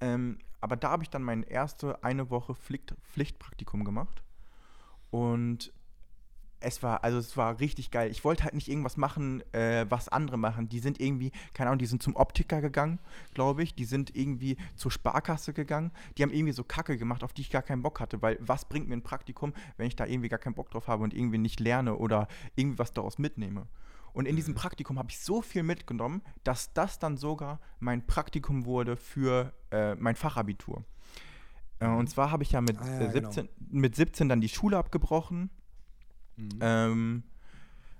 [0.00, 4.22] Ähm, aber da habe ich dann mein erste eine Woche Pflicht, Pflichtpraktikum gemacht.
[5.10, 5.72] Und
[6.60, 8.10] es war, also es war richtig geil.
[8.10, 10.68] Ich wollte halt nicht irgendwas machen, äh, was andere machen.
[10.68, 12.98] Die sind irgendwie, keine Ahnung, die sind zum Optiker gegangen,
[13.34, 13.74] glaube ich.
[13.74, 15.92] Die sind irgendwie zur Sparkasse gegangen.
[16.16, 18.20] Die haben irgendwie so Kacke gemacht, auf die ich gar keinen Bock hatte.
[18.22, 21.04] Weil was bringt mir ein Praktikum, wenn ich da irgendwie gar keinen Bock drauf habe
[21.04, 23.68] und irgendwie nicht lerne oder irgendwie was daraus mitnehme?
[24.18, 24.56] Und in diesem.
[24.56, 29.94] Praktikum habe ich so viel mitgenommen, dass das dann sogar mein Praktikum wurde für äh,
[29.94, 30.84] mein Fachabitur.
[31.78, 32.06] Äh, und mhm.
[32.08, 33.48] zwar habe ich ja mit, ah, ja, 17, genau.
[33.70, 35.50] mit 17 dann die Schule abgebrochen.
[36.34, 36.58] Mhm.
[36.60, 37.22] Ähm,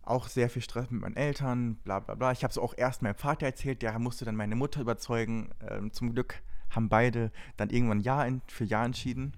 [0.03, 2.33] auch sehr viel Stress mit meinen Eltern, bla bla bla.
[2.33, 5.51] Ich habe es auch erst meinem Vater erzählt, der musste dann meine Mutter überzeugen.
[5.71, 9.35] Ähm, zum Glück haben beide dann irgendwann Ja für Ja entschieden.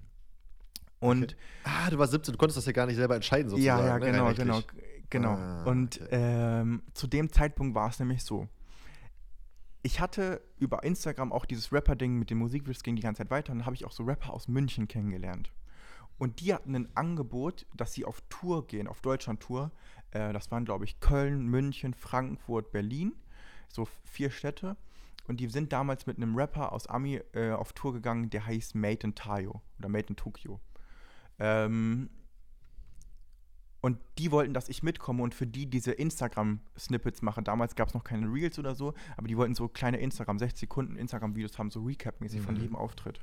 [0.99, 1.35] Und okay.
[1.65, 3.87] Ah, du warst 17, du konntest das ja gar nicht selber entscheiden, sozusagen.
[3.87, 4.35] Ja, ja, ne?
[4.35, 4.63] genau,
[5.11, 5.35] genau.
[5.35, 6.09] Ah, und okay.
[6.61, 8.49] ähm, zu dem Zeitpunkt war es nämlich so.
[9.83, 13.53] Ich hatte über Instagram auch dieses Rapper-Ding mit den Musikvideos ging die ganze Zeit weiter
[13.53, 15.53] und dann habe ich auch so Rapper aus München kennengelernt.
[16.19, 19.73] Und die hatten ein Angebot, dass sie auf Tour gehen, auf Deutschland-Tour.
[20.11, 23.15] Äh, das waren, glaube ich, Köln, München, Frankfurt, Berlin.
[23.69, 24.77] So vier Städte.
[25.29, 28.75] Und die sind damals mit einem Rapper aus Ami äh, auf Tour gegangen, der heißt
[28.75, 30.61] Made in Tayo oder Made in Tokyo.
[31.39, 32.11] Ähm,
[33.81, 37.43] und die wollten, dass ich mitkomme und für die diese Instagram-Snippets mache.
[37.43, 40.61] Damals gab es noch keine Reels oder so, aber die wollten so kleine Instagram, 60
[40.61, 42.45] Sekunden Instagram-Videos haben, so Recap-mäßig mhm.
[42.45, 43.21] von jedem Auftritt.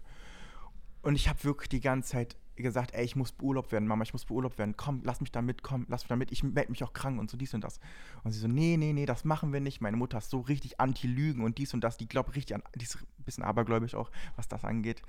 [1.02, 4.14] Und ich habe wirklich die ganze Zeit gesagt, ey, ich muss beurlaubt werden, Mama, ich
[4.14, 6.84] muss beurlaubt werden, komm, lass mich da mitkommen, lass mich da mit, ich melde mich
[6.84, 7.80] auch krank und so dies und das.
[8.24, 9.80] Und sie so, nee, nee, nee, das machen wir nicht.
[9.80, 12.84] Meine Mutter ist so richtig anti-Lügen und dies und das, die glaubt richtig an, die
[12.84, 15.04] ist ein bisschen abergläubisch auch, was das angeht.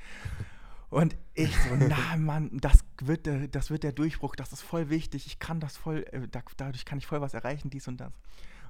[0.91, 4.91] Und ich so, na Mann, das wird, der, das wird der Durchbruch, das ist voll
[4.91, 8.13] wichtig, ich kann das voll, äh, dadurch kann ich voll was erreichen, dies und das.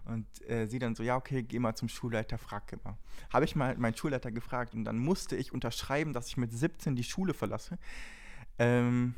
[0.05, 2.97] Und äh, sie dann so, ja, okay, geh mal zum Schulleiter, frag immer.
[3.31, 6.97] Habe ich mal meinen Schulleiter gefragt und dann musste ich unterschreiben, dass ich mit 17
[6.97, 7.79] die Schule verlasse.
[8.59, 9.15] Ähm,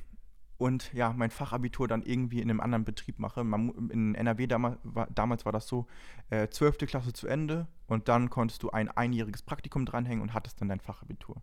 [0.59, 3.45] und ja, mein Fachabitur dann irgendwie in einem anderen Betrieb mache.
[3.45, 5.87] Man, in NRW damals war, damals war das so,
[6.29, 6.79] äh, 12.
[6.87, 10.81] Klasse zu Ende und dann konntest du ein einjähriges Praktikum dranhängen und hattest dann dein
[10.81, 11.41] Fachabitur.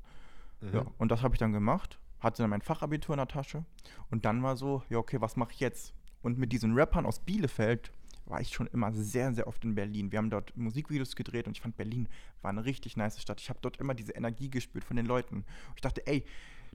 [0.62, 0.74] Mhm.
[0.74, 3.66] Ja, und das habe ich dann gemacht, hatte dann mein Fachabitur in der Tasche
[4.10, 5.94] und dann war so, ja, okay, was mache ich jetzt?
[6.22, 7.92] Und mit diesen Rappern aus Bielefeld
[8.26, 10.12] war ich schon immer sehr, sehr oft in Berlin.
[10.12, 12.10] Wir haben dort Musikvideos gedreht und ich fand Berlin
[12.42, 13.40] war eine richtig nice Stadt.
[13.40, 15.38] Ich habe dort immer diese Energie gespürt von den Leuten.
[15.38, 16.26] Und ich dachte, ey,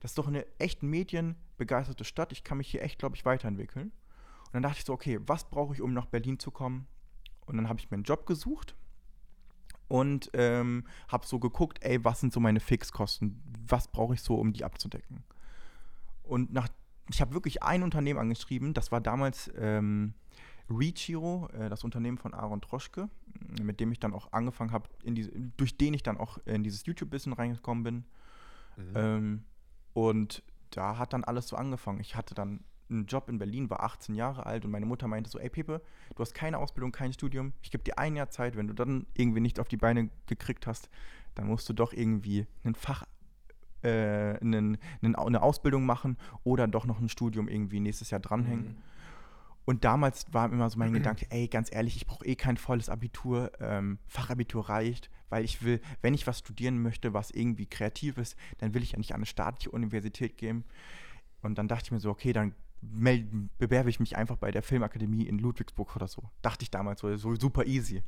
[0.01, 2.33] das ist doch eine echt medienbegeisterte Stadt.
[2.33, 3.93] Ich kann mich hier echt, glaube ich, weiterentwickeln.
[4.47, 6.87] Und dann dachte ich so, okay, was brauche ich, um nach Berlin zu kommen?
[7.45, 8.75] Und dann habe ich mir einen Job gesucht
[9.93, 13.43] und ähm, habe so geguckt, ey, was sind so meine Fixkosten?
[13.69, 15.23] Was brauche ich so, um die abzudecken?
[16.23, 16.69] Und nach,
[17.11, 20.15] ich habe wirklich ein Unternehmen angeschrieben, das war damals ähm,
[20.71, 23.11] Reachiro, äh, das Unternehmen von Aaron Troschke,
[23.61, 24.89] mit dem ich dann auch angefangen habe,
[25.59, 28.05] durch den ich dann auch in dieses YouTube-Business reingekommen bin.
[28.79, 28.93] Mhm.
[28.95, 29.45] Ähm,
[29.93, 32.01] und da hat dann alles so angefangen.
[32.01, 35.31] Ich hatte dann einen Job in Berlin, war 18 Jahre alt und meine Mutter meinte
[35.31, 35.81] so, ey Pepe,
[36.15, 39.07] du hast keine Ausbildung, kein Studium, ich gebe dir ein Jahr Zeit, wenn du dann
[39.15, 40.89] irgendwie nicht auf die Beine gekriegt hast,
[41.35, 43.05] dann musst du doch irgendwie ein Fach,
[43.83, 48.67] äh, einen, einen, eine Ausbildung machen oder doch noch ein Studium irgendwie nächstes Jahr dranhängen.
[48.67, 48.77] Mhm.
[49.65, 52.89] Und damals war immer so mein Gedanke, ey, ganz ehrlich, ich brauche eh kein volles
[52.89, 58.19] Abitur, ähm, Fachabitur reicht, weil ich will, wenn ich was studieren möchte, was irgendwie kreativ
[58.19, 60.65] ist, dann will ich ja nicht an eine staatliche Universität gehen.
[61.43, 65.25] Und dann dachte ich mir so, okay, dann bewerbe ich mich einfach bei der Filmakademie
[65.25, 66.23] in Ludwigsburg oder so.
[66.43, 68.03] Dachte ich damals so, so super easy.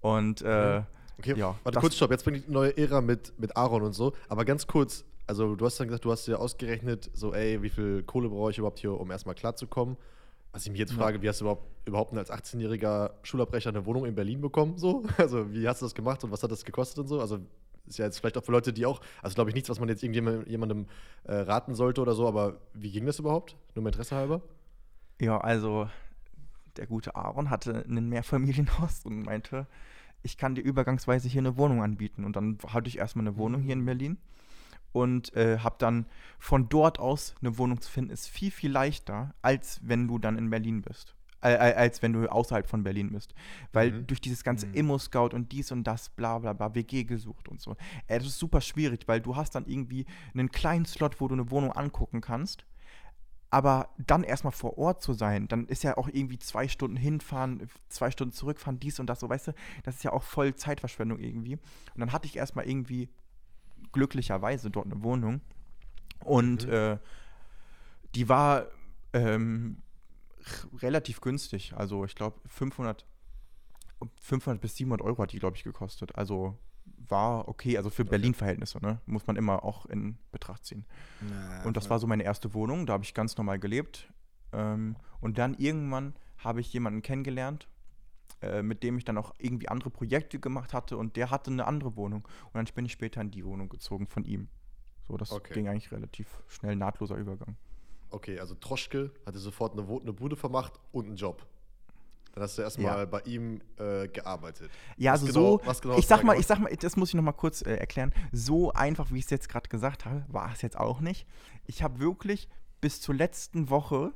[0.00, 0.82] Und äh,
[1.18, 2.10] okay, ja, warte kurz, stopp.
[2.10, 4.12] Jetzt bringt die neue Ära mit, mit Aaron und so.
[4.28, 7.68] Aber ganz kurz, also du hast dann gesagt, du hast dir ausgerechnet, so, ey, wie
[7.68, 9.96] viel Kohle brauche ich überhaupt hier, um erstmal klarzukommen?
[10.52, 14.04] Was ich mich jetzt frage, wie hast du überhaupt, überhaupt als 18-jähriger Schulabbrecher eine Wohnung
[14.06, 14.76] in Berlin bekommen?
[14.78, 15.04] So?
[15.16, 17.20] Also, wie hast du das gemacht und was hat das gekostet und so?
[17.20, 17.38] Also,
[17.90, 19.88] ist ja jetzt vielleicht auch für Leute, die auch, also glaube ich nichts, was man
[19.88, 20.86] jetzt irgendjemandem
[21.24, 23.56] äh, raten sollte oder so, aber wie ging das überhaupt?
[23.74, 24.40] Nur mein Interesse halber?
[25.20, 25.88] Ja, also
[26.76, 29.66] der gute Aaron hatte ein Mehrfamilienhaus und meinte,
[30.22, 32.24] ich kann dir übergangsweise hier eine Wohnung anbieten.
[32.24, 33.84] Und dann hatte ich erstmal eine Wohnung hier in.
[33.84, 34.18] Berlin
[34.92, 36.06] und äh, habe dann
[36.38, 40.36] von dort aus eine Wohnung zu finden, ist viel, viel leichter, als wenn du dann
[40.36, 43.34] in Berlin bist als wenn du außerhalb von Berlin bist.
[43.72, 44.06] Weil mhm.
[44.06, 44.74] durch dieses ganze mhm.
[44.74, 47.76] Immo-Scout und dies und das, bla bla bla, WG gesucht und so.
[48.06, 51.34] Äh, das ist super schwierig, weil du hast dann irgendwie einen kleinen Slot, wo du
[51.34, 52.64] eine Wohnung angucken kannst.
[53.52, 57.68] Aber dann erstmal vor Ort zu sein, dann ist ja auch irgendwie zwei Stunden hinfahren,
[57.88, 61.18] zwei Stunden zurückfahren, dies und das, so weißt du, das ist ja auch voll Zeitverschwendung
[61.18, 61.54] irgendwie.
[61.54, 63.08] Und dann hatte ich erstmal irgendwie
[63.90, 65.40] glücklicherweise dort eine Wohnung.
[66.24, 66.72] Und mhm.
[66.72, 66.98] äh,
[68.14, 68.66] die war
[69.12, 69.78] ähm,
[70.80, 71.72] relativ günstig.
[71.76, 73.06] Also ich glaube 500,
[74.20, 76.16] 500 bis 700 Euro hat die, glaube ich, gekostet.
[76.16, 76.58] Also
[77.08, 78.10] war okay, also für okay.
[78.10, 79.00] Berlin-Verhältnisse, ne?
[79.06, 80.84] Muss man immer auch in Betracht ziehen.
[81.20, 84.12] Naja, und das war so meine erste Wohnung, da habe ich ganz normal gelebt.
[84.52, 87.68] Ähm, und dann irgendwann habe ich jemanden kennengelernt,
[88.42, 91.66] äh, mit dem ich dann auch irgendwie andere Projekte gemacht hatte und der hatte eine
[91.66, 92.26] andere Wohnung.
[92.46, 94.48] Und dann bin ich später in die Wohnung gezogen von ihm.
[95.06, 95.54] So, das okay.
[95.54, 97.56] ging eigentlich relativ schnell, nahtloser Übergang.
[98.10, 101.46] Okay, also Troschke hatte sofort eine, eine Bude vermacht und einen Job.
[102.32, 103.04] Dann hast du erstmal ja.
[103.06, 104.70] bei ihm äh, gearbeitet.
[104.96, 107.34] Ja, also genau, so, genau ich sag mal, ich sag mal, das muss ich nochmal
[107.34, 108.12] kurz äh, erklären.
[108.30, 111.26] So einfach, wie ich es jetzt gerade gesagt habe, war es jetzt auch nicht.
[111.66, 112.48] Ich habe wirklich
[112.80, 114.12] bis zur letzten Woche,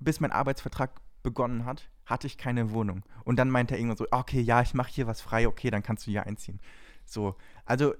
[0.00, 3.02] bis mein Arbeitsvertrag begonnen hat, hatte ich keine Wohnung.
[3.24, 5.82] Und dann meinte er irgendwann so, okay, ja, ich mache hier was frei, okay, dann
[5.82, 6.60] kannst du hier einziehen.
[7.04, 7.94] So, also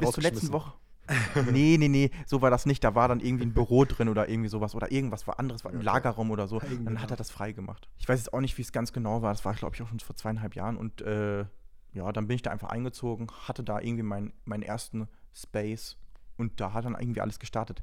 [0.00, 0.72] bis zur letzten Woche
[1.52, 2.82] nee, nee, nee, so war das nicht.
[2.82, 5.72] Da war dann irgendwie ein Büro drin oder irgendwie sowas oder irgendwas war anderes, war
[5.72, 6.60] ein Lagerraum oder so.
[6.60, 7.88] Dann hat er das frei gemacht.
[7.98, 9.32] Ich weiß jetzt auch nicht, wie es ganz genau war.
[9.32, 10.76] Das war, glaube ich, auch schon vor zweieinhalb Jahren.
[10.76, 11.44] Und äh,
[11.92, 15.96] ja, dann bin ich da einfach eingezogen, hatte da irgendwie mein, meinen ersten Space
[16.36, 17.82] und da hat dann irgendwie alles gestartet.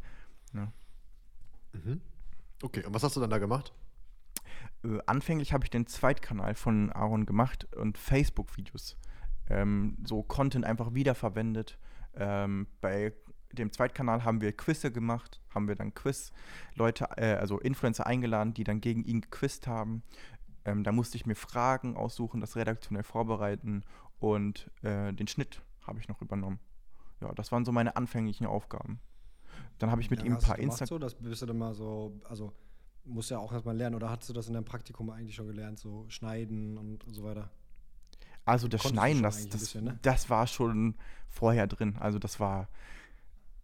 [0.53, 0.71] Ja.
[1.73, 2.01] Mhm.
[2.61, 3.73] Okay, und was hast du dann da gemacht?
[4.83, 8.97] Äh, anfänglich habe ich den Zweitkanal von Aaron gemacht und Facebook-Videos.
[9.49, 11.77] Ähm, so Content einfach wiederverwendet
[12.15, 13.13] ähm, bei
[13.51, 18.63] dem Zweitkanal haben wir Quizze gemacht, haben wir dann Quiz-Leute, äh, also Influencer eingeladen, die
[18.63, 20.03] dann gegen ihn gequizt haben.
[20.65, 23.83] Ähm, da musste ich mir Fragen aussuchen, das redaktionell vorbereiten
[24.19, 26.59] und äh, den Schnitt habe ich noch übernommen.
[27.21, 28.99] Ja, das waren so meine anfänglichen Aufgaben.
[29.79, 30.87] Dann habe ich mit ja, ihm ein paar Instagram.
[30.87, 32.53] so, das bist du dann mal so, also
[33.05, 35.47] musst du ja auch erstmal lernen, oder hast du das in deinem Praktikum eigentlich schon
[35.47, 37.51] gelernt, so schneiden und, und so weiter?
[38.45, 39.99] Also das Schneiden, das, das, bisschen, ne?
[40.01, 40.95] das war schon
[41.29, 41.95] vorher drin.
[41.99, 42.67] Also das war,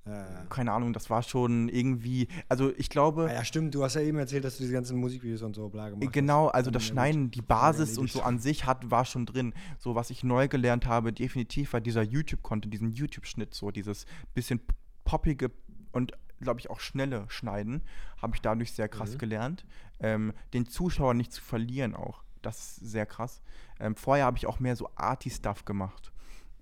[0.06, 3.28] ja, keine Ahnung, das war schon irgendwie, also ich glaube.
[3.30, 5.70] Ah, ja, stimmt, du hast ja eben erzählt, dass du diese ganzen Musikvideos und so
[5.70, 6.56] bla gemacht Genau, hast.
[6.56, 9.54] also das Schneiden, die Basis und so an sich hat, war schon drin.
[9.78, 14.62] So, was ich neu gelernt habe, definitiv war dieser YouTube-Content, diesen YouTube-Schnitt, so dieses bisschen
[15.04, 15.52] poppige
[15.92, 17.82] und glaube ich, auch schnelle Schneiden,
[18.22, 19.18] habe ich dadurch sehr krass mhm.
[19.18, 19.65] gelernt.
[20.00, 22.24] Ähm, den Zuschauer nicht zu verlieren auch.
[22.41, 23.41] Das ist sehr krass.
[23.80, 26.12] Ähm, vorher habe ich auch mehr so Arty-Stuff gemacht.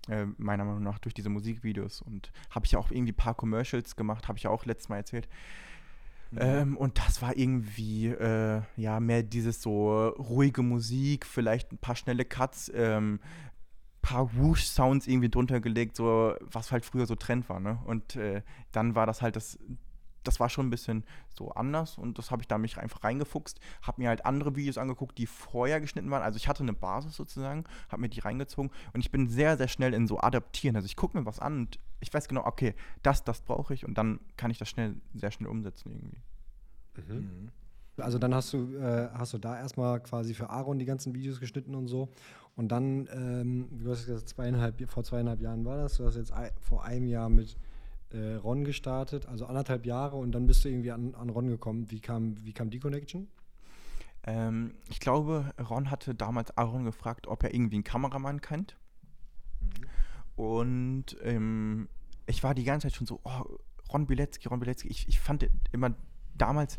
[0.09, 2.01] Äh, meiner Meinung nach durch diese Musikvideos.
[2.01, 4.97] Und habe ich auch irgendwie ein paar Commercials gemacht, habe ich ja auch letztes Mal
[4.97, 5.27] erzählt.
[6.31, 6.37] Mhm.
[6.41, 11.95] Ähm, und das war irgendwie, äh, ja, mehr dieses so ruhige Musik, vielleicht ein paar
[11.95, 13.19] schnelle Cuts, ähm,
[14.01, 17.79] paar Whoosh-Sounds irgendwie drunter gelegt, so was halt früher so Trend war, ne?
[17.85, 19.59] Und äh, dann war das halt das,
[20.27, 23.59] das war schon ein bisschen so anders und das habe ich da mich einfach reingefuchst,
[23.81, 26.23] habe mir halt andere Videos angeguckt, die vorher geschnitten waren.
[26.23, 29.67] Also ich hatte eine Basis sozusagen, habe mir die reingezogen und ich bin sehr, sehr
[29.67, 30.75] schnell in so adaptieren.
[30.75, 33.85] Also ich gucke mir was an und ich weiß genau, okay, das, das brauche ich
[33.85, 37.13] und dann kann ich das schnell, sehr schnell umsetzen irgendwie.
[37.13, 37.19] Mhm.
[37.19, 37.51] mhm.
[37.99, 41.39] Also dann hast du, äh, hast du da erstmal quasi für Aaron die ganzen Videos
[41.39, 42.09] geschnitten und so.
[42.55, 46.31] Und dann, ähm, du hast gesagt, zweieinhalb, vor zweieinhalb Jahren war das, du hast jetzt
[46.31, 47.57] ein, vor einem Jahr mit
[48.11, 51.91] äh, Ron gestartet, also anderthalb Jahre und dann bist du irgendwie an, an Ron gekommen.
[51.91, 53.27] Wie kam, wie kam die Connection?
[54.23, 58.77] Ähm, ich glaube, Ron hatte damals Aaron gefragt, ob er irgendwie einen Kameramann kennt.
[59.61, 60.43] Mhm.
[60.43, 61.89] Und ähm,
[62.27, 63.57] ich war die ganze Zeit schon so, oh,
[63.91, 64.87] Ron Bilecki, Ron Bilecki.
[64.87, 65.95] Ich, ich fand immer
[66.37, 66.77] damals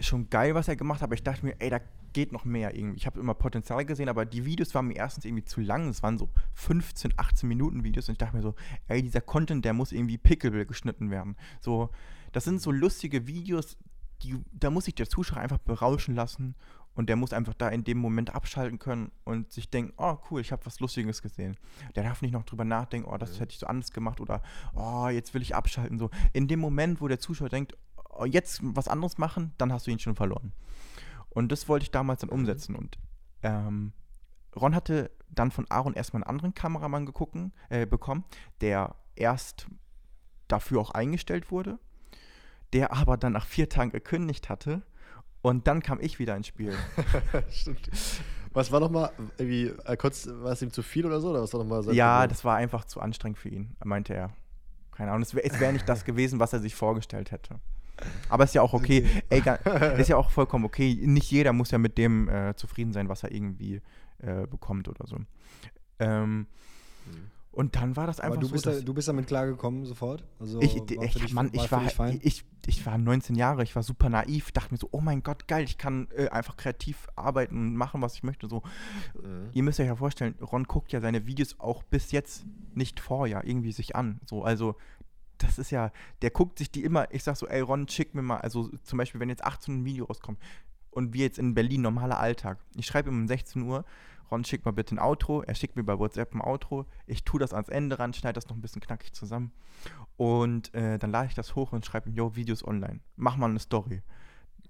[0.00, 1.80] schon geil, was er gemacht hat, aber ich dachte mir, ey, da
[2.16, 2.96] geht noch mehr irgendwie.
[2.96, 5.90] Ich habe immer Potenzial gesehen, aber die Videos waren mir erstens irgendwie zu lang.
[5.90, 8.54] Es waren so 15, 18 Minuten Videos und ich dachte mir so,
[8.88, 11.36] ey, dieser Content, der muss irgendwie pickable geschnitten werden.
[11.60, 11.90] So,
[12.32, 13.76] das sind so lustige Videos,
[14.22, 16.54] die, da muss sich der Zuschauer einfach berauschen lassen
[16.94, 20.40] und der muss einfach da in dem Moment abschalten können und sich denken, oh cool,
[20.40, 21.58] ich habe was Lustiges gesehen.
[21.96, 23.40] Der darf nicht noch drüber nachdenken, oh, das ja.
[23.40, 24.42] hätte ich so anders gemacht oder
[24.74, 25.98] oh, jetzt will ich abschalten.
[25.98, 27.76] So, in dem Moment, wo der Zuschauer denkt,
[28.08, 30.54] oh, jetzt was anderes machen, dann hast du ihn schon verloren.
[31.36, 32.36] Und das wollte ich damals dann mhm.
[32.36, 32.74] umsetzen.
[32.74, 32.96] Und
[33.42, 33.92] ähm,
[34.58, 38.24] Ron hatte dann von Aaron erstmal einen anderen Kameramann gegucken, äh, bekommen,
[38.62, 39.66] der erst
[40.48, 41.78] dafür auch eingestellt wurde,
[42.72, 44.80] der aber dann nach vier Tagen gekündigt hatte.
[45.42, 46.74] Und dann kam ich wieder ins Spiel.
[47.50, 47.90] Stimmt.
[48.54, 49.98] Was war nochmal, irgendwie, äh,
[50.42, 51.28] war es ihm zu viel oder so?
[51.28, 54.30] Oder was war noch mal ja, das war einfach zu anstrengend für ihn, meinte er.
[54.92, 57.60] Keine Ahnung, es wäre wär nicht das gewesen, was er sich vorgestellt hätte.
[58.28, 59.06] Aber ist ja auch okay.
[59.30, 59.42] Ey,
[59.98, 60.98] ist ja auch vollkommen okay.
[61.02, 63.80] Nicht jeder muss ja mit dem äh, zufrieden sein, was er irgendwie
[64.18, 65.16] äh, bekommt oder so.
[65.98, 66.46] Ähm, mhm.
[67.56, 68.52] Und dann war das einfach Aber du so.
[68.52, 70.22] Bist da, du bist damit klargekommen sofort?
[70.38, 71.82] Also ich, ich, dich, Mann, ich war,
[72.20, 75.48] ich, ich war 19 Jahre, ich war super naiv, dachte mir so, oh mein Gott,
[75.48, 78.46] geil, ich kann äh, einfach kreativ arbeiten und machen, was ich möchte.
[78.46, 78.62] So.
[79.14, 79.48] Mhm.
[79.54, 83.42] Ihr müsst euch ja vorstellen, Ron guckt ja seine Videos auch bis jetzt nicht vorher
[83.44, 84.20] irgendwie sich an.
[84.26, 84.76] So, also
[85.38, 88.22] das ist ja, der guckt sich die immer, ich sag so, ey Ron, schick mir
[88.22, 90.38] mal, also zum Beispiel, wenn jetzt 18 Uhr ein Video rauskommt
[90.90, 93.84] und wir jetzt in Berlin, normaler Alltag, ich schreibe ihm um 16 Uhr,
[94.30, 97.38] Ron, schick mal bitte ein Outro, er schickt mir bei WhatsApp ein Outro, ich tue
[97.38, 99.52] das ans Ende ran, schneide das noch ein bisschen knackig zusammen
[100.16, 103.50] und äh, dann lade ich das hoch und schreibe ihm, yo, Videos online, mach mal
[103.50, 104.02] eine Story.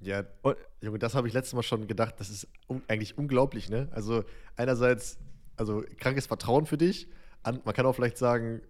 [0.01, 3.71] Ja, und, Junge, das habe ich letztes Mal schon gedacht, das ist un eigentlich unglaublich,
[3.71, 3.89] ne?
[3.93, 4.25] Also
[4.57, 5.19] einerseits,
[5.57, 7.09] also krankes Vertrauen für dich,
[7.43, 8.61] an, man kann auch vielleicht sagen,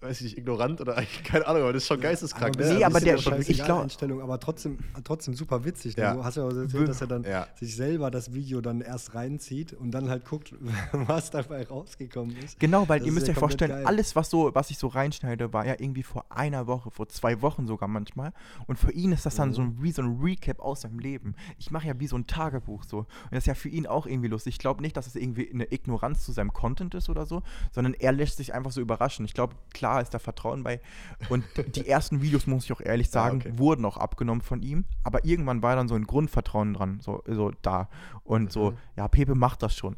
[0.00, 2.56] weiß ich nicht, ignorant oder eigentlich keine Ahnung, aber das ist schon geisteskrank.
[2.56, 2.74] Aber, ne?
[2.74, 5.96] Nee, aber der schon ich glaube Einstellung, aber trotzdem, trotzdem super witzig.
[5.96, 6.04] Ne?
[6.04, 6.14] Ja.
[6.14, 7.46] Du hast ja auch erzählt, dass er dann ja.
[7.58, 10.54] sich selber das Video dann erst reinzieht und dann halt guckt,
[10.92, 12.58] was dabei rausgekommen ist.
[12.60, 13.86] Genau, weil das ihr müsst euch ja vorstellen, geil.
[13.86, 17.42] alles, was so, was ich so reinschneide, war ja irgendwie vor einer Woche, vor zwei
[17.42, 18.32] Wochen sogar manchmal.
[18.66, 19.54] Und für ihn ist das dann mhm.
[19.54, 21.34] so ein, wie so ein Recap aus seinem Leben.
[21.58, 22.98] Ich mache ja wie so ein Tagebuch so.
[22.98, 24.54] Und das ist ja für ihn auch irgendwie lustig.
[24.54, 27.94] Ich glaube nicht, dass es irgendwie eine Ignoranz zu seinem Content ist oder so, sondern
[27.94, 29.24] er lässt sich einfach so überraschen.
[29.24, 30.80] Ich glaube, klar ist da Vertrauen bei.
[31.28, 33.58] Und die ersten Videos, muss ich auch ehrlich sagen, ja, okay.
[33.58, 34.84] wurden auch abgenommen von ihm.
[35.04, 37.88] Aber irgendwann war dann so ein Grundvertrauen dran, so, so da.
[38.24, 38.50] Und mhm.
[38.50, 39.96] so, ja, Pepe macht das schon.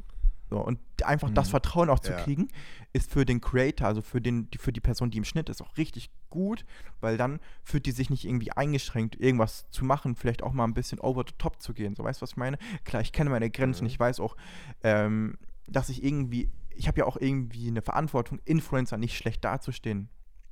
[0.50, 1.34] So, und einfach mhm.
[1.34, 2.18] das Vertrauen auch zu ja.
[2.18, 2.48] kriegen,
[2.92, 5.76] ist für den Creator, also für, den, für die Person, die im Schnitt ist, auch
[5.76, 6.64] richtig gut,
[7.00, 10.74] weil dann fühlt die sich nicht irgendwie eingeschränkt, irgendwas zu machen, vielleicht auch mal ein
[10.74, 11.94] bisschen over the top zu gehen.
[11.94, 12.58] So, weißt du, was ich meine?
[12.84, 13.90] Klar, ich kenne meine Grenzen, mhm.
[13.90, 14.36] ich weiß auch,
[14.82, 20.08] ähm, dass ich irgendwie ich habe ja auch irgendwie eine Verantwortung, Influencer nicht schlecht dazustehen,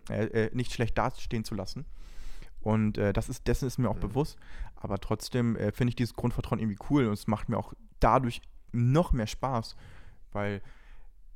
[0.09, 1.85] äh, äh, nicht schlecht dastehen zu lassen.
[2.61, 4.01] Und äh, das ist, dessen ist mir auch mhm.
[4.01, 4.37] bewusst.
[4.77, 8.43] Aber trotzdem äh, finde ich dieses Grundvertrauen irgendwie cool und es macht mir auch dadurch
[8.73, 9.77] noch mehr Spaß,
[10.33, 10.61] weil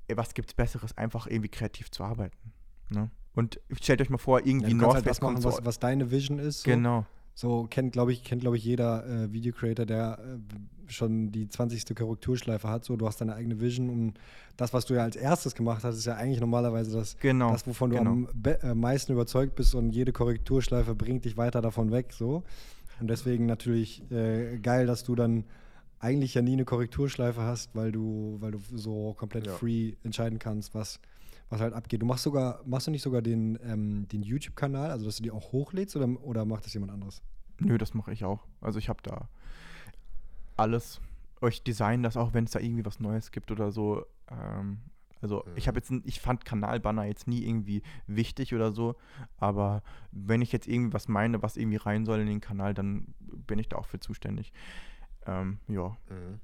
[0.08, 2.52] ey, was gibt es Besseres, einfach irgendwie kreativ zu arbeiten.
[2.90, 3.10] Ne?
[3.34, 6.38] Und stellt euch mal vor, irgendwie ja, Northwest halt was machen, was, was, deine Vision
[6.38, 6.62] ist.
[6.62, 6.70] So.
[6.70, 7.06] Genau.
[7.34, 11.96] So kennt, glaube ich, kennt, glaube ich, jeder äh, Videocreator, der äh, schon die 20.
[11.96, 12.84] Korrekturschleife hat.
[12.84, 14.14] So, du hast deine eigene Vision und
[14.56, 17.66] das, was du ja als erstes gemacht hast, ist ja eigentlich normalerweise das, genau, das
[17.66, 18.04] wovon genau.
[18.04, 22.12] du am äh, meisten überzeugt bist und jede Korrekturschleife bringt dich weiter davon weg.
[22.12, 22.42] So.
[23.00, 25.44] Und deswegen natürlich äh, geil, dass du dann
[25.98, 29.52] eigentlich ja nie eine Korrekturschleife hast, weil du, weil du so komplett ja.
[29.52, 31.00] free entscheiden kannst, was,
[31.52, 32.00] was halt abgeht.
[32.00, 35.30] Du machst sogar, machst du nicht sogar den, ähm, den YouTube-Kanal, also dass du die
[35.30, 37.22] auch hochlädst oder, oder macht das jemand anderes?
[37.60, 38.46] Nö, das mache ich auch.
[38.62, 39.28] Also ich habe da
[40.56, 41.00] alles.
[41.42, 44.06] euch designen das auch, wenn es da irgendwie was Neues gibt oder so.
[44.30, 44.78] Ähm,
[45.20, 45.52] also mhm.
[45.56, 48.96] ich habe jetzt, ich fand Kanalbanner jetzt nie irgendwie wichtig oder so,
[49.36, 53.14] aber wenn ich jetzt irgendwie was meine, was irgendwie rein soll in den Kanal, dann
[53.20, 54.52] bin ich da auch für zuständig.
[55.26, 55.96] Ähm, ja.
[56.08, 56.40] Mhm.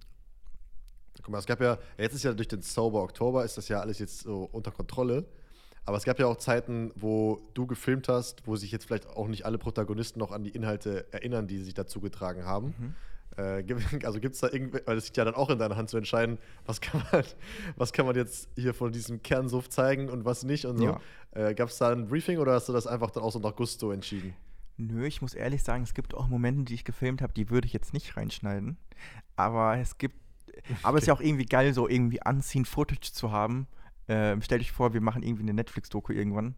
[1.23, 3.81] Guck mal, es gab ja, jetzt ist ja durch den Sober Oktober ist das ja
[3.81, 5.25] alles jetzt so unter Kontrolle.
[5.85, 9.27] Aber es gab ja auch Zeiten, wo du gefilmt hast, wo sich jetzt vielleicht auch
[9.27, 12.75] nicht alle Protagonisten noch an die Inhalte erinnern, die sich dazu getragen haben.
[12.79, 12.95] Mhm.
[13.39, 13.65] Äh,
[14.05, 15.97] also gibt es da irgendwie, weil es liegt ja dann auch in deiner Hand zu
[15.97, 17.25] entscheiden, was kann man,
[17.77, 20.85] was kann man jetzt hier von diesem Kernsuff zeigen und was nicht und so.
[20.85, 21.01] Ja.
[21.33, 23.57] Äh, Gab es da ein Briefing oder hast du das einfach dann auch so nach
[23.57, 24.35] Gusto entschieden?
[24.77, 27.67] Nö, ich muss ehrlich sagen, es gibt auch Momente, die ich gefilmt habe, die würde
[27.67, 28.77] ich jetzt nicht reinschneiden.
[29.37, 30.17] Aber es gibt,
[30.83, 33.67] aber es ist ja auch irgendwie geil, so irgendwie anziehen, Footage zu haben.
[34.09, 36.55] Ähm, stell dich vor, wir machen irgendwie eine Netflix-Doku irgendwann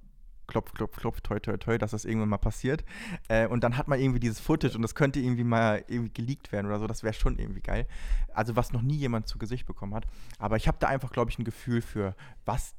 [0.50, 2.84] klopf, klopf, klopf, toi, toi, toi, dass das irgendwann mal passiert.
[3.28, 6.52] Äh, und dann hat man irgendwie dieses Footage und das könnte irgendwie mal irgendwie geleakt
[6.52, 6.86] werden oder so.
[6.86, 7.86] Das wäre schon irgendwie geil.
[8.34, 10.06] Also was noch nie jemand zu Gesicht bekommen hat.
[10.38, 12.74] Aber ich habe da einfach, glaube ich, ein Gefühl für, was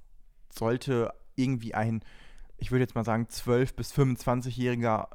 [0.54, 2.04] sollte irgendwie ein,
[2.58, 5.08] ich würde jetzt mal sagen, 12- bis 25-Jähriger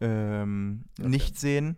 [0.00, 1.08] ähm, okay.
[1.08, 1.76] nicht sehen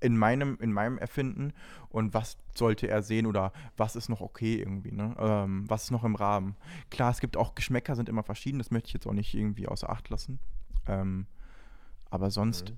[0.00, 1.52] in meinem, in meinem Erfinden
[1.88, 5.14] und was sollte er sehen oder was ist noch okay irgendwie, ne?
[5.18, 6.56] Ähm, was ist noch im Rahmen.
[6.90, 9.68] Klar, es gibt auch Geschmäcker, sind immer verschieden, das möchte ich jetzt auch nicht irgendwie
[9.68, 10.38] außer Acht lassen.
[10.86, 11.26] Ähm,
[12.10, 12.76] aber sonst mhm.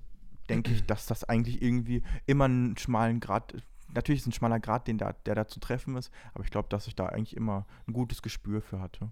[0.49, 3.55] denke ich, dass das eigentlich irgendwie immer einen schmalen Grad,
[3.93, 6.69] natürlich ist ein schmaler Grad, den da, der da zu treffen ist, aber ich glaube,
[6.69, 9.09] dass ich da eigentlich immer ein gutes Gespür für hatte.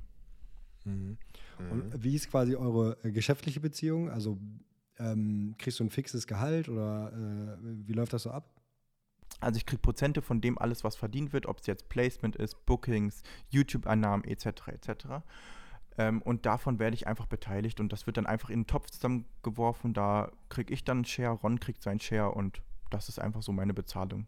[0.85, 1.17] Mhm.
[1.71, 4.09] Und wie ist quasi eure äh, geschäftliche Beziehung?
[4.09, 4.37] Also
[4.99, 8.49] ähm, kriegst du ein fixes Gehalt oder äh, wie läuft das so ab?
[9.39, 12.65] Also ich kriege Prozente von dem alles, was verdient wird, ob es jetzt Placement ist,
[12.65, 14.67] Bookings, YouTube-Einnahmen etc.
[14.67, 15.05] etc.
[15.97, 18.89] Ähm, und davon werde ich einfach beteiligt und das wird dann einfach in den Topf
[18.89, 19.93] zusammengeworfen.
[19.93, 23.51] Da kriege ich dann einen Share, Ron kriegt seinen Share und das ist einfach so
[23.51, 24.27] meine Bezahlung.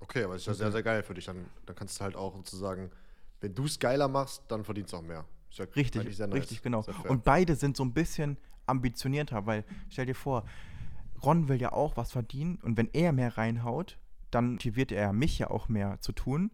[0.00, 1.26] Okay, aber das ist ja sehr, sehr geil für dich.
[1.26, 2.90] Dann, dann kannst du halt auch sozusagen,
[3.40, 5.24] wenn du es geiler machst, dann verdienst du auch mehr.
[5.52, 6.32] Ja richtig, nice.
[6.32, 6.84] richtig, genau.
[7.08, 10.44] Und beide sind so ein bisschen ambitionierter, weil stell dir vor,
[11.22, 13.98] Ron will ja auch was verdienen und wenn er mehr reinhaut,
[14.30, 16.50] dann motiviert er mich ja auch mehr zu tun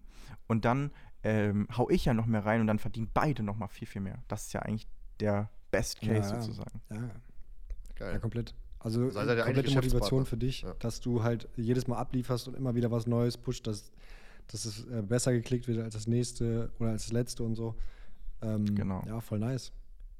[0.47, 0.91] und dann
[1.23, 4.03] ähm, hau ich ja noch mehr rein und dann verdienen beide noch mal viel, viel
[4.03, 4.19] mehr.
[4.29, 4.87] Das ist ja eigentlich
[5.21, 6.81] der Best Case ja, sozusagen.
[6.91, 7.11] Ja.
[7.97, 8.13] Geil.
[8.13, 8.55] Ja, komplett.
[8.81, 10.75] Also komplette Motivation für dich, ja.
[10.79, 13.91] dass du halt jedes Mal ablieferst und immer wieder was Neues pusht, dass,
[14.47, 17.75] dass es äh, besser geklickt wird als das nächste oder als das letzte und so.
[18.41, 19.03] Ähm, genau.
[19.07, 19.73] Ja, voll nice.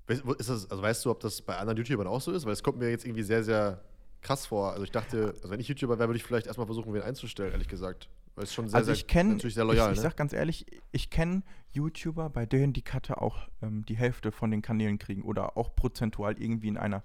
[0.09, 2.47] Ist das, also weißt du, ob das bei anderen YouTubern auch so ist?
[2.47, 3.83] Weil es kommt mir jetzt irgendwie sehr, sehr
[4.23, 4.73] krass vor.
[4.73, 7.53] Also ich dachte, also wenn ich YouTuber wäre, würde ich vielleicht erstmal versuchen, wen einzustellen,
[7.53, 8.09] ehrlich gesagt.
[8.35, 9.89] Weil es schon sehr, also ich kenn, natürlich sehr loyal.
[9.89, 10.09] Ich, ich ne?
[10.09, 11.43] sag ganz ehrlich, ich kenne
[11.73, 15.75] YouTuber, bei denen die Cutter auch ähm, die Hälfte von den Kanälen kriegen oder auch
[15.75, 17.03] prozentual irgendwie in einer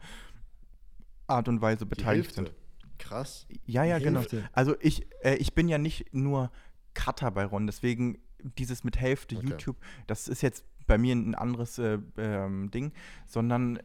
[1.28, 2.54] Art und Weise beteiligt sind.
[3.00, 3.48] Krass.
[3.66, 4.24] Ja, ja, genau.
[4.52, 6.52] Also ich, äh, ich bin ja nicht nur
[6.94, 8.20] Cutter bei Ron, deswegen
[8.58, 9.48] dieses mit Hälfte okay.
[9.48, 12.92] YouTube, das ist jetzt bei mir ein anderes äh, ähm, Ding,
[13.26, 13.80] sondern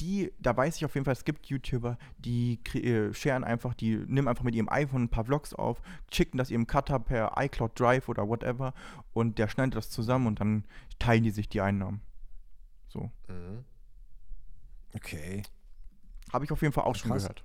[0.00, 3.96] die, da weiß ich auf jeden Fall, es gibt YouTuber, die äh, sharen einfach, die
[3.96, 7.78] nehmen einfach mit ihrem iPhone ein paar Vlogs auf, schicken das ihrem Cutter per iCloud
[7.78, 8.74] Drive oder whatever
[9.12, 10.64] und der schneidet das zusammen und dann
[10.98, 12.00] teilen die sich die Einnahmen.
[12.88, 13.10] So.
[13.28, 13.64] Mhm.
[14.94, 15.42] Okay.
[16.32, 17.00] Habe ich auf jeden Fall auch Krass.
[17.00, 17.44] schon gehört.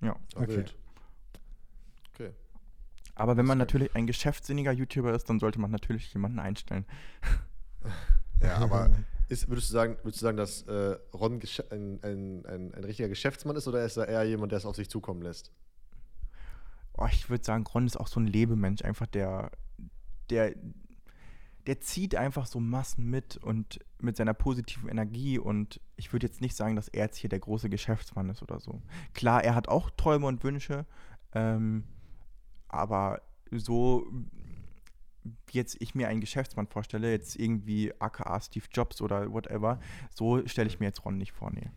[0.00, 0.16] Ja.
[0.34, 0.64] Okay.
[2.14, 2.30] Okay.
[3.14, 6.86] Aber wenn man natürlich ein geschäftsinniger YouTuber ist, dann sollte man natürlich jemanden einstellen.
[8.42, 8.90] Ja, aber
[9.28, 11.40] ist, würdest, du sagen, würdest du sagen, dass äh, Ron
[11.70, 14.76] ein, ein, ein, ein, richtiger Geschäftsmann ist oder ist er eher jemand, der es auf
[14.76, 15.52] sich zukommen lässt?
[16.94, 19.52] Oh, ich würde sagen, Ron ist auch so ein Lebemensch, einfach der,
[20.30, 20.54] der,
[21.66, 26.40] der zieht einfach so Massen mit und mit seiner positiven Energie und ich würde jetzt
[26.40, 28.82] nicht sagen, dass er jetzt hier der große Geschäftsmann ist oder so.
[29.14, 30.86] Klar, er hat auch Träume und Wünsche,
[31.34, 31.84] ähm,
[32.68, 34.06] aber so
[35.50, 39.80] jetzt ich mir einen Geschäftsmann vorstelle, jetzt irgendwie aka Steve Jobs oder whatever,
[40.14, 41.70] so stelle ich mir jetzt Ron nicht vor, nee.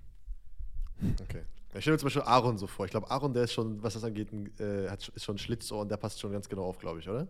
[1.22, 1.44] Okay.
[1.76, 2.86] Ich stelle mir zum Beispiel Aaron so vor.
[2.86, 5.90] Ich glaube, Aaron, der ist schon, was das angeht, äh, hat, ist schon Schlitzohr und
[5.90, 7.28] der passt schon ganz genau auf, glaube ich, oder?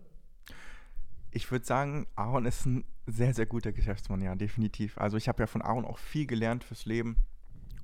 [1.30, 4.98] Ich würde sagen, Aaron ist ein sehr, sehr guter Geschäftsmann, ja, definitiv.
[4.98, 7.16] Also ich habe ja von Aaron auch viel gelernt fürs Leben.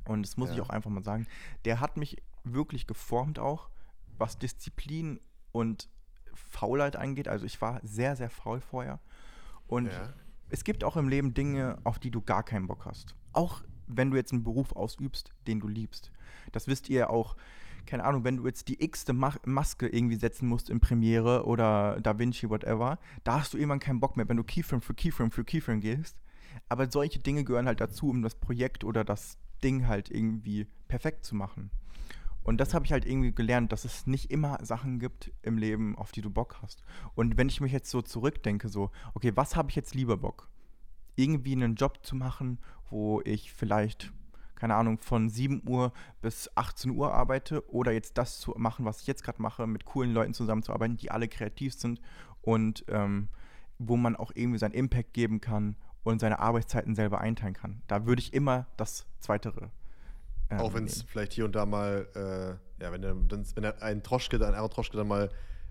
[0.05, 0.57] Und das muss ja.
[0.57, 1.27] ich auch einfach mal sagen.
[1.65, 3.71] Der hat mich wirklich geformt auch,
[4.19, 5.21] was Disziplin
[5.53, 5.89] und
[6.49, 7.29] Faulheit angeht.
[7.29, 9.01] Also ich war sehr, sehr faul vorher.
[9.67, 10.13] Und ja.
[10.49, 13.15] es gibt auch im Leben Dinge, auf die du gar keinen Bock hast.
[13.33, 16.13] Auch wenn du jetzt einen Beruf ausübst, den du liebst.
[16.53, 17.37] Das wisst ihr auch.
[17.87, 22.19] Keine Ahnung, wenn du jetzt die x-te Maske irgendwie setzen musst in Premiere oder Da
[22.19, 25.45] Vinci, whatever, da hast du irgendwann keinen Bock mehr, wenn du Keyframe für Keyframe für
[25.45, 26.17] Keyframe gehst.
[26.69, 31.25] Aber solche Dinge gehören halt dazu, um das Projekt oder das Ding halt irgendwie perfekt
[31.25, 31.71] zu machen.
[32.43, 35.97] Und das habe ich halt irgendwie gelernt, dass es nicht immer Sachen gibt im Leben,
[35.97, 36.83] auf die du Bock hast.
[37.15, 40.49] Und wenn ich mich jetzt so zurückdenke, so, okay, was habe ich jetzt lieber Bock?
[41.17, 44.13] Irgendwie einen Job zu machen, wo ich vielleicht,
[44.55, 49.03] keine Ahnung, von 7 Uhr bis 18 Uhr arbeite oder jetzt das zu machen, was
[49.03, 52.01] ich jetzt gerade mache, mit coolen Leuten zusammenzuarbeiten, die alle kreativ sind
[52.41, 53.29] und ähm,
[53.79, 57.83] wo man auch irgendwie seinen Impact geben kann und seine Arbeitszeiten selber einteilen kann.
[57.87, 59.71] Da würde ich immer das Zweitere.
[60.51, 64.37] Ähm, auch wenn es vielleicht hier und da mal, äh, ja, wenn, wenn ein Troschke,
[64.37, 65.31] ein anderer Troschke dann mal,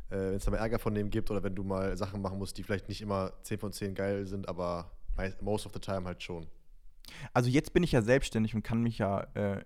[0.09, 2.37] äh, wenn es da mal Ärger von dem gibt oder wenn du mal Sachen machen
[2.37, 4.91] musst, die vielleicht nicht immer 10 von 10 geil sind, aber
[5.41, 6.47] most of the time halt schon.
[7.33, 9.63] Also jetzt bin ich ja selbstständig und kann mich ja äh,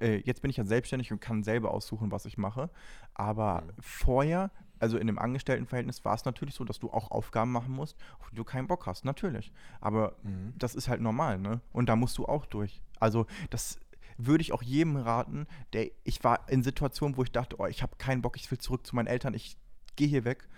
[0.00, 2.70] äh, jetzt bin ich ja selbstständig und kann selber aussuchen, was ich mache.
[3.14, 3.72] Aber mhm.
[3.80, 4.50] vorher
[4.80, 8.30] also in dem Angestelltenverhältnis war es natürlich so, dass du auch Aufgaben machen musst, auf
[8.30, 9.52] die du keinen Bock hast, natürlich.
[9.80, 10.54] Aber mhm.
[10.56, 11.60] das ist halt normal, ne?
[11.72, 12.80] Und da musst du auch durch.
[13.00, 13.78] Also das
[14.18, 17.82] würde ich auch jedem raten, der ich war in Situationen, wo ich dachte, oh, ich
[17.82, 19.56] habe keinen Bock, ich will zurück zu meinen Eltern, ich
[19.96, 20.48] gehe hier weg.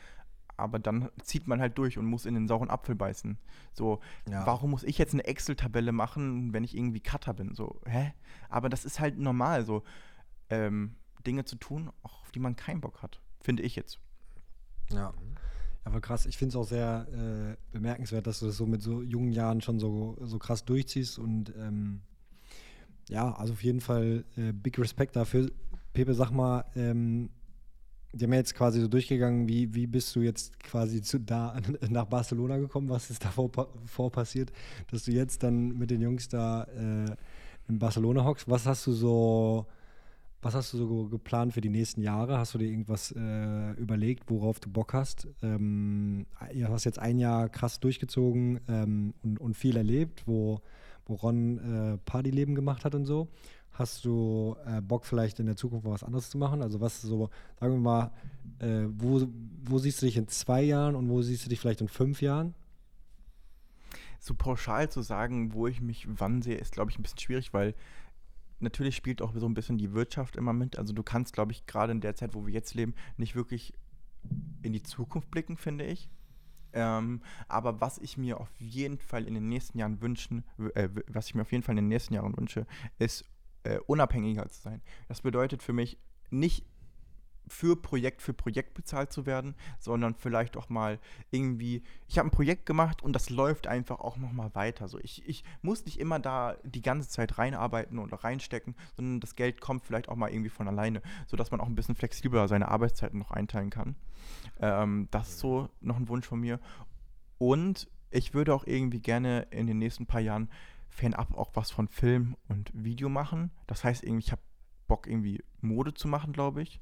[0.57, 3.39] Aber dann zieht man halt durch und muss in den sauren Apfel beißen.
[3.73, 4.45] So, ja.
[4.47, 7.55] warum muss ich jetzt eine Excel-Tabelle machen, wenn ich irgendwie Cutter bin?
[7.55, 8.13] So, hä?
[8.51, 9.85] Aber das ist halt normal, so
[10.51, 10.97] ähm,
[11.27, 13.21] Dinge zu tun, auf die man keinen Bock hat.
[13.41, 14.01] Finde ich jetzt.
[14.91, 15.15] Ja.
[15.85, 19.03] Aber krass, ich finde es auch sehr äh, bemerkenswert, dass du das so mit so
[19.03, 22.03] jungen Jahren schon so, so krass durchziehst und ähm,
[23.11, 25.51] ja, also auf jeden Fall äh, big Respekt dafür.
[25.93, 27.31] Pepe, sag mal, ähm,
[28.13, 31.61] die haben ja jetzt quasi so durchgegangen, wie, wie bist du jetzt quasi zu da
[31.89, 32.89] nach Barcelona gekommen?
[32.89, 33.51] Was ist davor
[33.87, 34.53] vor passiert,
[34.91, 37.17] dass du jetzt dann mit den Jungs da äh,
[37.69, 38.49] in Barcelona hockst?
[38.49, 39.67] Was hast du so
[40.43, 42.39] was hast du so geplant für die nächsten Jahre?
[42.39, 45.29] Hast du dir irgendwas äh, überlegt, worauf du Bock hast?
[45.43, 50.63] Ähm, du hast jetzt ein Jahr krass durchgezogen ähm, und, und, viel erlebt, wo,
[51.11, 53.29] wo Ron äh, Partyleben gemacht hat und so.
[53.73, 56.63] Hast du äh, Bock vielleicht in der Zukunft was anderes zu machen?
[56.63, 58.13] Also was so, sagen wir mal,
[58.59, 59.27] äh, wo,
[59.65, 62.23] wo siehst du dich in zwei Jahren und wo siehst du dich vielleicht in fünf
[62.23, 62.55] Jahren?
[64.19, 67.53] So pauschal zu sagen, wo ich mich wann sehe, ist, glaube ich, ein bisschen schwierig,
[67.53, 67.75] weil
[68.59, 70.79] natürlich spielt auch so ein bisschen die Wirtschaft immer mit.
[70.79, 73.73] Also du kannst, glaube ich, gerade in der Zeit, wo wir jetzt leben, nicht wirklich
[74.63, 76.11] in die Zukunft blicken, finde ich.
[76.73, 80.45] Ähm, aber was ich mir auf jeden Fall in den nächsten Jahren wünschen,
[80.75, 82.67] äh, was ich mir auf jeden Fall in den nächsten Jahren wünsche,
[82.99, 83.25] ist
[83.65, 84.83] äh, unabhängiger zu sein.
[85.09, 85.99] Das bedeutet für mich
[86.31, 86.65] nicht
[87.51, 90.99] für Projekt für Projekt bezahlt zu werden, sondern vielleicht auch mal
[91.31, 94.89] irgendwie, ich habe ein Projekt gemacht und das läuft einfach auch nochmal weiter.
[94.89, 99.35] So, ich, ich muss nicht immer da die ganze Zeit reinarbeiten oder reinstecken, sondern das
[99.35, 102.69] Geld kommt vielleicht auch mal irgendwie von alleine, sodass man auch ein bisschen flexibler seine
[102.69, 103.97] Arbeitszeiten noch einteilen kann.
[104.61, 106.61] Ähm, das ist so noch ein Wunsch von mir.
[107.39, 110.49] Und ich würde auch irgendwie gerne in den nächsten paar Jahren
[110.89, 113.51] fernab auch was von Film und Video machen.
[113.67, 114.43] Das heißt irgendwie, ich habe
[114.87, 116.81] Bock irgendwie Mode zu machen, glaube ich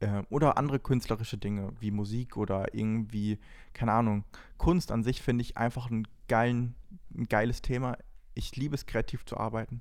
[0.00, 3.38] äh, oder andere künstlerische Dinge wie Musik oder irgendwie,
[3.72, 4.24] keine Ahnung,
[4.58, 6.74] Kunst an sich finde ich einfach ein, geilen,
[7.16, 7.96] ein geiles Thema.
[8.34, 9.80] Ich liebe es, kreativ zu arbeiten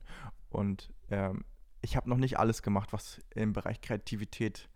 [0.50, 1.44] und ähm,
[1.82, 4.70] ich habe noch nicht alles gemacht, was im Bereich Kreativität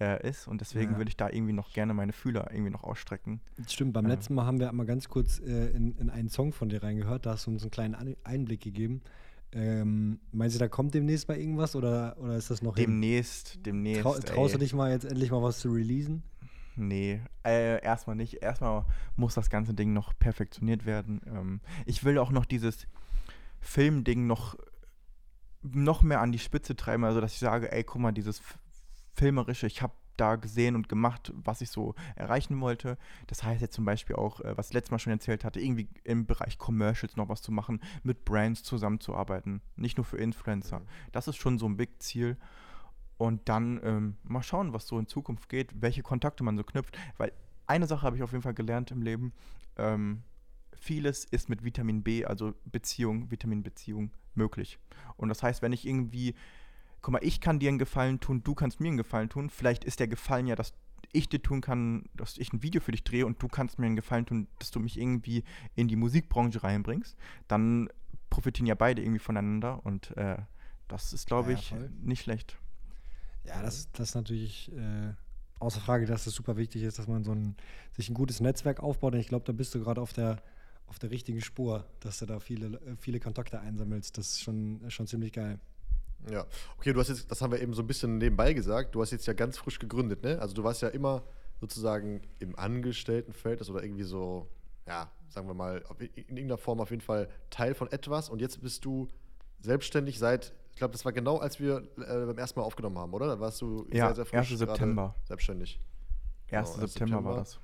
[0.00, 0.98] äh, ist und deswegen ja.
[0.98, 3.40] würde ich da irgendwie noch gerne meine Fühler irgendwie noch ausstrecken.
[3.68, 6.52] Stimmt, beim äh, letzten Mal haben wir mal ganz kurz äh, in, in einen Song
[6.52, 9.02] von dir reingehört, da hast du uns einen kleinen Einblick gegeben.
[9.54, 13.62] Ähm, meinst du, da kommt demnächst mal irgendwas oder, oder ist das noch Demnächst, hin?
[13.64, 14.02] demnächst.
[14.02, 14.58] Trau, traust ey.
[14.58, 16.22] du dich mal jetzt endlich mal was zu releasen?
[16.74, 18.42] Nee, äh, erstmal nicht.
[18.42, 18.86] Erstmal
[19.16, 21.20] muss das ganze Ding noch perfektioniert werden.
[21.26, 22.86] Ähm, ich will auch noch dieses
[23.60, 24.56] Filmding noch,
[25.62, 28.40] noch mehr an die Spitze treiben, also dass ich sage, ey, guck mal, dieses
[29.14, 29.92] Filmerische, ich habe
[30.22, 32.96] da gesehen und gemacht, was ich so erreichen wollte.
[33.26, 35.88] Das heißt jetzt zum Beispiel auch, äh, was ich letztes Mal schon erzählt hatte, irgendwie
[36.04, 40.78] im Bereich Commercials noch was zu machen, mit Brands zusammenzuarbeiten, nicht nur für Influencer.
[40.78, 40.86] Mhm.
[41.10, 42.36] Das ist schon so ein Big Ziel.
[43.18, 46.96] Und dann ähm, mal schauen, was so in Zukunft geht, welche Kontakte man so knüpft.
[47.18, 47.32] Weil
[47.66, 49.32] eine Sache habe ich auf jeden Fall gelernt im Leben.
[49.76, 50.22] Ähm,
[50.76, 54.78] vieles ist mit Vitamin B, also Beziehung, Vitaminbeziehung, möglich.
[55.16, 56.34] Und das heißt, wenn ich irgendwie
[57.02, 59.50] guck mal, ich kann dir einen Gefallen tun, du kannst mir einen Gefallen tun.
[59.50, 60.72] Vielleicht ist der Gefallen ja, dass
[61.12, 63.86] ich dir tun kann, dass ich ein Video für dich drehe und du kannst mir
[63.86, 65.44] einen Gefallen tun, dass du mich irgendwie
[65.74, 67.16] in die Musikbranche reinbringst.
[67.48, 67.88] Dann
[68.30, 70.38] profitieren ja beide irgendwie voneinander und äh,
[70.88, 71.90] das ist, glaube ja, ich, voll.
[72.00, 72.56] nicht schlecht.
[73.44, 75.12] Ja, das, das ist natürlich äh,
[75.58, 77.56] außer Frage, dass es super wichtig ist, dass man so ein,
[77.92, 79.14] sich ein gutes Netzwerk aufbaut.
[79.14, 80.42] Und ich glaube, da bist du gerade auf der,
[80.86, 84.16] auf der richtigen Spur, dass du da viele, viele Kontakte einsammelst.
[84.16, 85.58] Das ist schon, schon ziemlich geil.
[86.30, 86.46] Ja,
[86.78, 89.10] okay, du hast jetzt, das haben wir eben so ein bisschen nebenbei gesagt, du hast
[89.10, 90.38] jetzt ja ganz frisch gegründet, ne?
[90.40, 91.22] Also du warst ja immer
[91.60, 94.48] sozusagen im Angestelltenverhältnis oder irgendwie so,
[94.86, 98.60] ja, sagen wir mal, in irgendeiner Form auf jeden Fall Teil von etwas und jetzt
[98.60, 99.08] bist du
[99.60, 103.12] selbstständig seit, ich glaube, das war genau, als wir äh, beim ersten Mal aufgenommen haben,
[103.14, 103.26] oder?
[103.26, 104.58] Da warst du ja, sehr, sehr frisch 1.
[104.58, 105.14] September.
[105.24, 105.80] selbstständig.
[106.50, 106.50] 1.
[106.50, 107.60] Genau, September, September war das.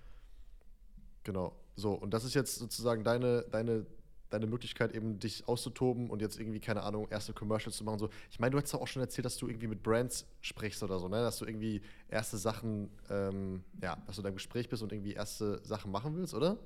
[1.24, 1.56] Genau.
[1.76, 3.86] So, und das ist jetzt sozusagen deine, deine
[4.30, 7.98] deine Möglichkeit, eben dich auszutoben und jetzt irgendwie, keine Ahnung, erste Commercials zu machen.
[7.98, 8.10] So.
[8.30, 11.08] Ich meine, du hast auch schon erzählt, dass du irgendwie mit Brands sprichst oder so,
[11.08, 11.16] ne?
[11.16, 15.12] Dass du irgendwie erste Sachen, ähm, ja, dass du da im Gespräch bist und irgendwie
[15.12, 16.58] erste Sachen machen willst, oder?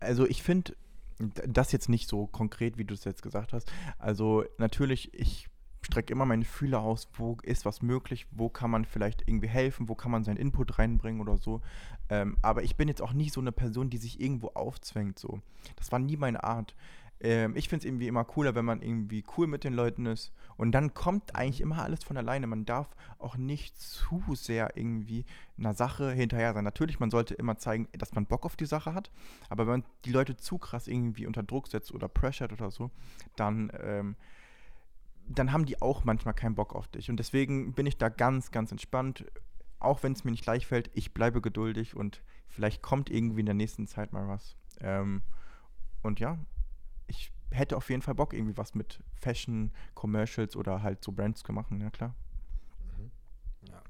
[0.00, 0.74] Also ich finde
[1.18, 3.70] das jetzt nicht so konkret, wie du es jetzt gesagt hast.
[3.98, 5.48] Also natürlich, ich
[5.82, 9.88] strecke immer meine Fühler aus, wo ist was möglich, wo kann man vielleicht irgendwie helfen,
[9.88, 11.60] wo kann man seinen Input reinbringen oder so.
[12.08, 15.18] Ähm, aber ich bin jetzt auch nie so eine Person, die sich irgendwo aufzwängt.
[15.18, 15.40] So.
[15.76, 16.74] Das war nie meine Art.
[17.20, 20.32] Ähm, ich finde es irgendwie immer cooler, wenn man irgendwie cool mit den Leuten ist.
[20.56, 22.46] Und dann kommt eigentlich immer alles von alleine.
[22.46, 25.24] Man darf auch nicht zu sehr irgendwie
[25.56, 26.64] einer Sache hinterher sein.
[26.64, 29.10] Natürlich, man sollte immer zeigen, dass man Bock auf die Sache hat.
[29.48, 32.90] Aber wenn man die Leute zu krass irgendwie unter Druck setzt oder pressured oder so,
[33.36, 34.16] dann ähm,
[35.28, 37.10] dann haben die auch manchmal keinen Bock auf dich.
[37.10, 39.26] Und deswegen bin ich da ganz, ganz entspannt.
[39.78, 43.46] Auch wenn es mir nicht leicht fällt, ich bleibe geduldig und vielleicht kommt irgendwie in
[43.46, 44.56] der nächsten Zeit mal was.
[44.80, 45.22] Ähm,
[46.02, 46.38] und ja,
[47.06, 51.42] ich hätte auf jeden Fall Bock, irgendwie was mit Fashion, Commercials oder halt so Brands
[51.42, 52.14] zu machen, ja klar.
[52.96, 53.10] Mhm.
[53.68, 53.82] Ja.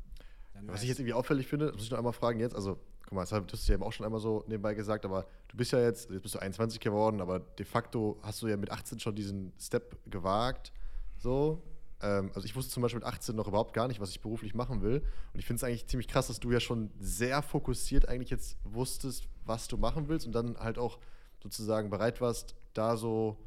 [0.66, 3.22] Was ich jetzt irgendwie auffällig finde, muss ich noch einmal fragen jetzt, also guck mal,
[3.22, 5.80] das hast du ja eben auch schon einmal so nebenbei gesagt, aber du bist ja
[5.80, 9.14] jetzt, jetzt bist du 21 geworden, aber de facto hast du ja mit 18 schon
[9.14, 10.72] diesen Step gewagt
[11.18, 11.62] so.
[12.00, 14.54] Ähm, also ich wusste zum Beispiel mit 18 noch überhaupt gar nicht, was ich beruflich
[14.54, 15.02] machen will.
[15.32, 18.56] Und ich finde es eigentlich ziemlich krass, dass du ja schon sehr fokussiert eigentlich jetzt
[18.64, 20.98] wusstest, was du machen willst und dann halt auch
[21.42, 23.38] sozusagen bereit warst, da so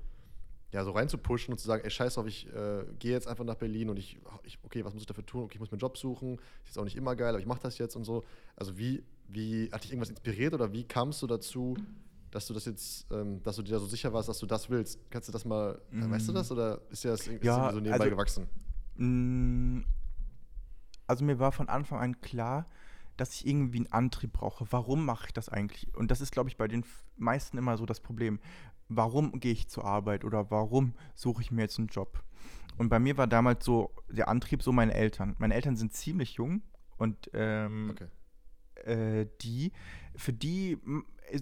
[0.73, 3.55] ja, so reinzupushen und zu sagen, ey, scheiß drauf, ich äh, gehe jetzt einfach nach
[3.55, 5.43] Berlin und ich, ich, okay, was muss ich dafür tun?
[5.43, 6.35] Okay, ich muss mir einen Job suchen.
[6.35, 8.23] Ist jetzt auch nicht immer geil, aber ich mache das jetzt und so.
[8.55, 11.75] Also wie, wie, hat dich irgendwas inspiriert oder wie kamst du dazu,
[12.31, 14.69] dass du das jetzt, ähm, dass du dir da so sicher warst, dass du das
[14.69, 14.99] willst.
[15.09, 16.09] Kannst du das mal, mm.
[16.09, 18.49] weißt du das oder ist dir das ist ja, so nebenbei also, gewachsen?
[18.95, 19.81] Mm,
[21.07, 22.67] also mir war von Anfang an klar,
[23.17, 24.65] dass ich irgendwie einen Antrieb brauche.
[24.71, 25.93] Warum mache ich das eigentlich?
[25.95, 26.85] Und das ist, glaube ich, bei den
[27.17, 28.39] meisten immer so das Problem.
[28.87, 32.23] Warum gehe ich zur Arbeit oder warum suche ich mir jetzt einen Job?
[32.77, 35.35] Und bei mir war damals so der Antrieb so meine Eltern.
[35.37, 36.61] Meine Eltern sind ziemlich jung
[36.97, 38.07] und ähm, okay.
[38.85, 39.71] Äh, die,
[40.15, 40.77] für die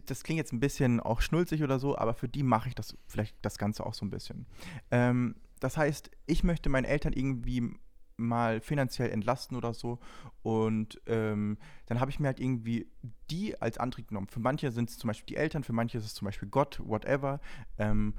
[0.05, 2.97] das klingt jetzt ein bisschen auch schnulzig oder so, aber für die mache ich das
[3.07, 4.45] vielleicht das Ganze auch so ein bisschen.
[4.91, 7.73] Ähm, das heißt, ich möchte meinen Eltern irgendwie
[8.17, 9.99] mal finanziell entlasten oder so.
[10.43, 12.87] Und ähm, dann habe ich mir halt irgendwie
[13.31, 14.27] die als Antrieb genommen.
[14.27, 16.81] Für manche sind es zum Beispiel die Eltern, für manche ist es zum Beispiel Gott,
[16.83, 17.39] whatever.
[17.77, 18.13] Ähm,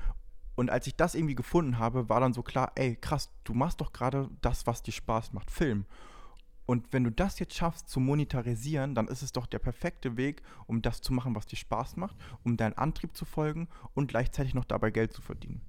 [0.55, 3.81] und als ich das irgendwie gefunden habe, war dann so klar, ey, krass, du machst
[3.81, 5.87] doch gerade das, was dir Spaß macht, Film.
[6.71, 10.41] Und wenn du das jetzt schaffst zu monetarisieren, dann ist es doch der perfekte Weg,
[10.69, 12.15] um das zu machen, was dir Spaß macht,
[12.45, 15.63] um deinen Antrieb zu folgen und gleichzeitig noch dabei Geld zu verdienen.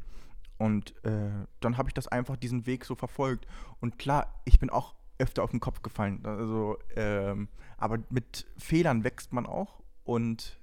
[0.59, 3.47] Und äh, dann habe ich das einfach diesen Weg so verfolgt.
[3.79, 6.23] Und klar, ich bin auch öfter auf den Kopf gefallen.
[6.23, 7.47] Also, ähm,
[7.77, 9.81] aber mit Fehlern wächst man auch.
[10.03, 10.59] Und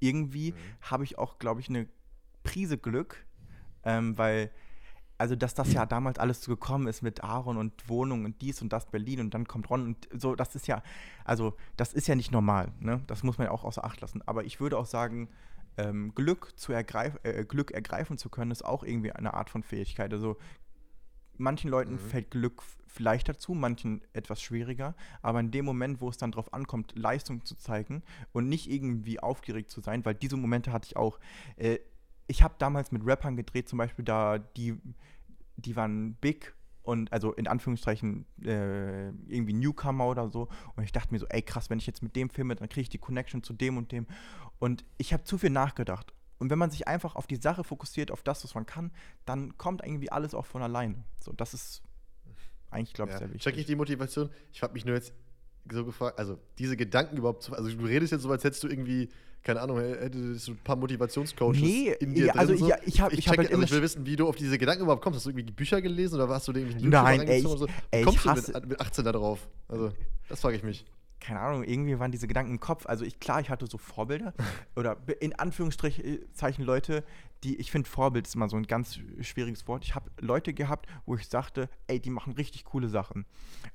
[0.00, 0.56] irgendwie mhm.
[0.82, 1.88] habe ich auch, glaube ich, eine
[2.42, 3.24] Prise Glück,
[3.84, 4.50] ähm, weil
[5.20, 8.62] also dass das ja damals alles so gekommen ist mit Aaron und Wohnung und dies
[8.62, 10.82] und das Berlin und dann kommt Ron und so, das ist ja,
[11.26, 13.02] also das ist ja nicht normal, ne?
[13.06, 14.22] Das muss man ja auch außer Acht lassen.
[14.24, 15.28] Aber ich würde auch sagen,
[15.76, 19.62] ähm, Glück zu ergreif äh, Glück ergreifen zu können, ist auch irgendwie eine Art von
[19.62, 20.10] Fähigkeit.
[20.14, 20.38] Also
[21.36, 21.98] manchen Leuten mhm.
[21.98, 22.62] fällt Glück
[22.98, 27.44] leichter zu, manchen etwas schwieriger, aber in dem Moment, wo es dann darauf ankommt, Leistung
[27.44, 28.02] zu zeigen
[28.32, 31.20] und nicht irgendwie aufgeregt zu sein, weil diese Momente hatte ich auch.
[31.56, 31.78] Äh,
[32.30, 34.78] ich habe damals mit Rappern gedreht, zum Beispiel da, die,
[35.56, 40.48] die waren big und also in Anführungszeichen äh, irgendwie Newcomer oder so.
[40.76, 42.82] Und ich dachte mir so, ey krass, wenn ich jetzt mit dem filme, dann kriege
[42.82, 44.06] ich die Connection zu dem und dem.
[44.60, 46.14] Und ich habe zu viel nachgedacht.
[46.38, 48.92] Und wenn man sich einfach auf die Sache fokussiert, auf das, was man kann,
[49.26, 51.02] dann kommt irgendwie alles auch von alleine.
[51.20, 51.82] So, das ist
[52.70, 53.18] eigentlich, glaube ich, ja.
[53.18, 53.42] sehr wichtig.
[53.42, 54.30] Check ich die Motivation.
[54.52, 55.12] Ich habe mich nur jetzt
[55.70, 58.68] so gefragt, also diese Gedanken überhaupt zu, also du redest jetzt so, als hättest du
[58.68, 59.08] irgendwie
[59.42, 62.68] keine Ahnung, hättest du ein paar Motivationscoaches nee, in dir ja, drin also so.
[62.68, 64.58] ja, ich habe ich, ich, hab halt also ich will wissen, wie du auf diese
[64.58, 65.16] Gedanken überhaupt kommst.
[65.16, 67.66] Hast du irgendwie Bücher gelesen oder hast du irgendwie Nein, ey, ich, so?
[67.90, 69.48] ey, kommst du mit, mit 18 da drauf?
[69.66, 69.92] Also,
[70.28, 70.84] das frage ich mich
[71.20, 72.86] keine Ahnung, irgendwie waren diese Gedanken im Kopf.
[72.86, 74.34] Also ich, klar, ich hatte so Vorbilder
[74.76, 77.04] oder in Anführungszeichen Leute,
[77.44, 79.84] die, ich finde Vorbild ist immer so ein ganz schwieriges Wort.
[79.84, 83.24] Ich habe Leute gehabt, wo ich sagte, ey, die machen richtig coole Sachen.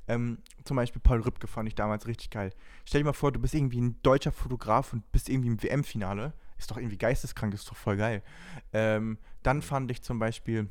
[0.08, 2.52] Ähm, zum Beispiel Paul Rübke fand ich damals richtig geil.
[2.86, 6.34] Stell dir mal vor, du bist irgendwie ein deutscher Fotograf und bist irgendwie im WM-Finale.
[6.58, 8.24] Ist doch irgendwie geisteskrank, ist doch voll geil.
[8.72, 10.70] Ähm, dann fand ich zum Beispiel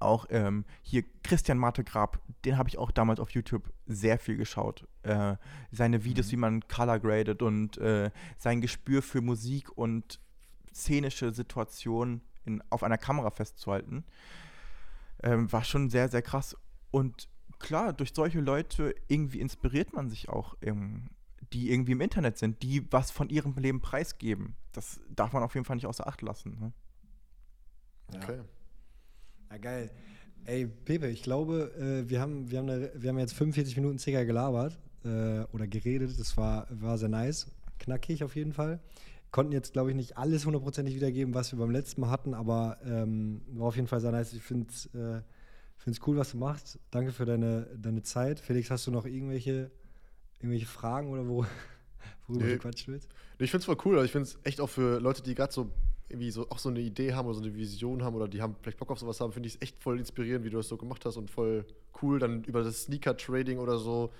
[0.00, 4.86] auch ähm, hier Christian Martegrab, den habe ich auch damals auf YouTube sehr viel geschaut.
[5.02, 5.36] Äh,
[5.70, 6.30] seine Videos, mhm.
[6.32, 10.20] wie man color gradet und äh, sein Gespür für Musik und
[10.72, 14.04] szenische Situationen in, auf einer Kamera festzuhalten,
[15.22, 16.56] ähm, war schon sehr, sehr krass.
[16.90, 17.28] Und
[17.58, 20.56] klar, durch solche Leute irgendwie inspiriert man sich auch.
[20.62, 21.10] Ähm,
[21.52, 24.56] die irgendwie im Internet sind, die was von ihrem Leben preisgeben.
[24.72, 26.58] Das darf man auf jeden Fall nicht außer Acht lassen.
[26.60, 26.72] Ne?
[28.14, 28.36] Okay.
[28.36, 28.44] Ja,
[29.56, 29.90] geil.
[30.44, 33.98] Ey, Pepe, ich glaube, äh, wir, haben, wir, haben eine, wir haben jetzt 45 Minuten
[33.98, 36.18] circa gelabert äh, oder geredet.
[36.18, 37.50] Das war, war sehr nice.
[37.78, 38.80] Knackig auf jeden Fall.
[39.30, 42.78] Konnten jetzt, glaube ich, nicht alles hundertprozentig wiedergeben, was wir beim letzten Mal hatten, aber
[42.84, 44.32] ähm, war auf jeden Fall sehr nice.
[44.32, 45.20] Ich finde es äh,
[46.06, 46.78] cool, was du machst.
[46.90, 48.40] Danke für deine, deine Zeit.
[48.40, 49.70] Felix, hast du noch irgendwelche,
[50.38, 51.44] irgendwelche Fragen oder wo,
[52.26, 52.52] worüber nee.
[52.52, 53.08] du quatschen willst?
[53.38, 53.96] Ich finde es voll cool.
[53.96, 55.70] Also ich finde es echt auch für Leute, die gerade so
[56.08, 58.56] irgendwie so auch so eine Idee haben oder so eine Vision haben oder die haben
[58.62, 60.76] vielleicht Bock auf sowas haben, finde ich es echt voll inspirierend, wie du das so
[60.76, 61.64] gemacht hast und voll
[62.02, 62.18] cool.
[62.18, 64.10] Dann über das Sneaker-Trading oder so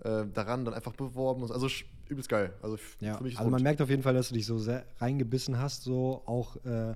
[0.00, 1.42] äh, daran dann einfach beworben.
[1.42, 1.68] Und, also
[2.08, 2.52] übelst geil.
[2.62, 5.84] Also ja, also man merkt auf jeden Fall, dass du dich so sehr reingebissen hast,
[5.84, 6.94] so auch äh,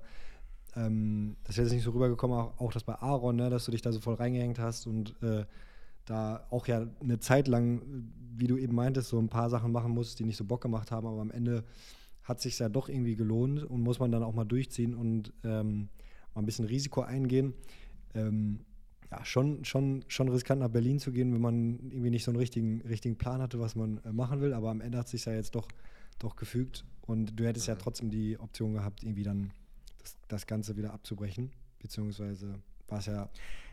[0.77, 3.71] ähm, das wäre jetzt nicht so rübergekommen, auch, auch das bei Aaron, ne, dass du
[3.71, 5.45] dich da so voll reingehängt hast und äh,
[6.05, 7.83] da auch ja eine Zeit lang,
[8.37, 10.91] wie du eben meintest, so ein paar Sachen machen musst, die nicht so Bock gemacht
[10.91, 11.65] haben, aber am Ende
[12.23, 15.89] hat sich ja doch irgendwie gelohnt und muss man dann auch mal durchziehen und ähm,
[16.35, 17.55] mal ein bisschen Risiko eingehen.
[18.14, 18.61] Ähm,
[19.11, 22.39] ja, schon, schon, schon riskant nach Berlin zu gehen, wenn man irgendwie nicht so einen
[22.39, 25.33] richtigen, richtigen Plan hatte, was man äh, machen will, aber am Ende hat sich ja
[25.33, 25.68] jetzt doch,
[26.18, 26.85] doch gefügt.
[27.03, 27.75] Und du hättest ja.
[27.75, 29.51] trotzdem die Option gehabt, irgendwie dann
[29.99, 31.51] das, das Ganze wieder abzubrechen,
[31.81, 32.61] beziehungsweise
[32.91, 33.28] war es ja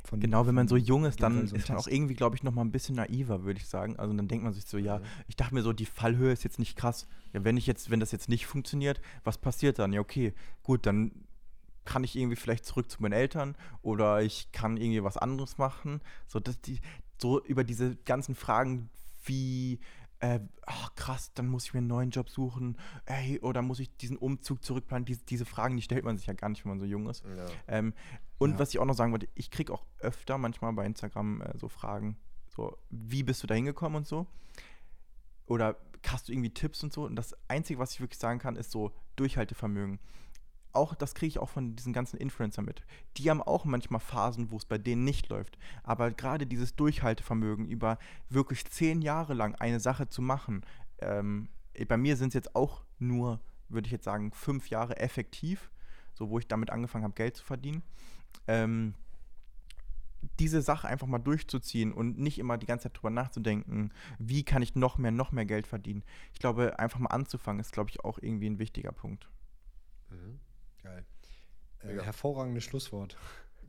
[0.07, 0.19] von.
[0.19, 2.53] Genau, wenn man so jung ist, dann so ist man auch irgendwie, glaube ich, noch
[2.53, 3.97] mal ein bisschen naiver, würde ich sagen.
[3.97, 6.59] Also dann denkt man sich so, ja, ich dachte mir so, die Fallhöhe ist jetzt
[6.59, 7.07] nicht krass.
[7.33, 9.93] Ja, wenn ich jetzt, wenn das jetzt nicht funktioniert, was passiert dann?
[9.93, 11.11] Ja, okay, gut, dann
[11.85, 16.01] kann ich irgendwie vielleicht zurück zu meinen Eltern oder ich kann irgendwie was anderes machen.
[16.27, 16.79] So, dass die,
[17.21, 18.89] so über diese ganzen Fragen,
[19.23, 19.79] wie
[20.19, 23.95] äh, ach krass, dann muss ich mir einen neuen Job suchen, ey, oder muss ich
[23.97, 25.05] diesen Umzug zurückplanen?
[25.05, 27.23] Diese, diese Fragen, die stellt man sich ja gar nicht, wenn man so jung ist.
[27.23, 27.45] Ja.
[27.67, 27.93] Ähm,
[28.37, 28.59] und ja.
[28.59, 31.67] was ich auch noch sagen wollte, ich kriege auch öfter manchmal bei Instagram äh, so
[31.67, 34.25] Fragen, so, wie bist du da hingekommen und so?
[35.45, 37.05] Oder hast du irgendwie Tipps und so?
[37.05, 39.99] Und das Einzige, was ich wirklich sagen kann, ist so Durchhaltevermögen
[40.77, 42.81] auch, das kriege ich auch von diesen ganzen Influencern mit.
[43.17, 45.57] Die haben auch manchmal Phasen, wo es bei denen nicht läuft.
[45.83, 47.97] Aber gerade dieses Durchhaltevermögen, über
[48.29, 50.65] wirklich zehn Jahre lang eine Sache zu machen,
[50.99, 51.49] ähm,
[51.87, 55.69] bei mir sind es jetzt auch nur, würde ich jetzt sagen, fünf Jahre effektiv,
[56.13, 57.83] so wo ich damit angefangen habe, Geld zu verdienen.
[58.47, 58.93] Ähm,
[60.39, 64.61] diese Sache einfach mal durchzuziehen und nicht immer die ganze Zeit drüber nachzudenken, wie kann
[64.61, 66.03] ich noch mehr, noch mehr Geld verdienen.
[66.33, 69.29] Ich glaube, einfach mal anzufangen ist, glaube ich, auch irgendwie ein wichtiger Punkt.
[70.09, 70.39] Mhm.
[70.87, 71.99] Geil.
[71.99, 73.17] Äh, hervorragendes Schlusswort.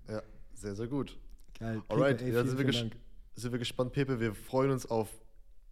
[0.08, 0.22] Ja,
[0.54, 1.18] sehr, sehr gut.
[1.58, 1.80] Geil.
[1.80, 2.90] Pepe, Alright, ey, ja, sind, wir
[3.34, 4.20] sind wir gespannt, Pepe.
[4.20, 5.08] Wir freuen uns auf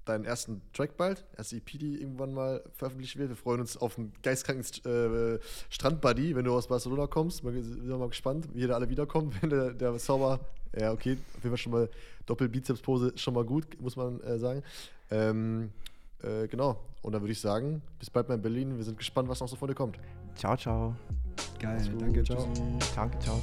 [0.05, 3.29] deinen ersten Track bald, erste EP, die irgendwann mal veröffentlicht wird.
[3.29, 5.39] Wir freuen uns auf einen geistkranken äh,
[5.69, 7.45] Strandbuddy, wenn du aus Barcelona kommst.
[7.45, 10.41] Wir sind mal gespannt, wie da alle wiederkommen, wenn der, der Zauber,
[10.79, 11.91] ja okay, auf jeden Fall schon mal
[12.27, 14.63] Doppel-Bizeps-Pose, schon mal gut, muss man äh, sagen.
[15.11, 15.73] Ähm,
[16.23, 18.77] äh, genau, und dann würde ich sagen, bis bald mal in Berlin.
[18.77, 19.99] Wir sind gespannt, was noch so von dir kommt.
[20.37, 20.95] Ciao, ciao.
[21.59, 22.47] Geil, danke, ciao.
[22.95, 23.41] Danke, ciao.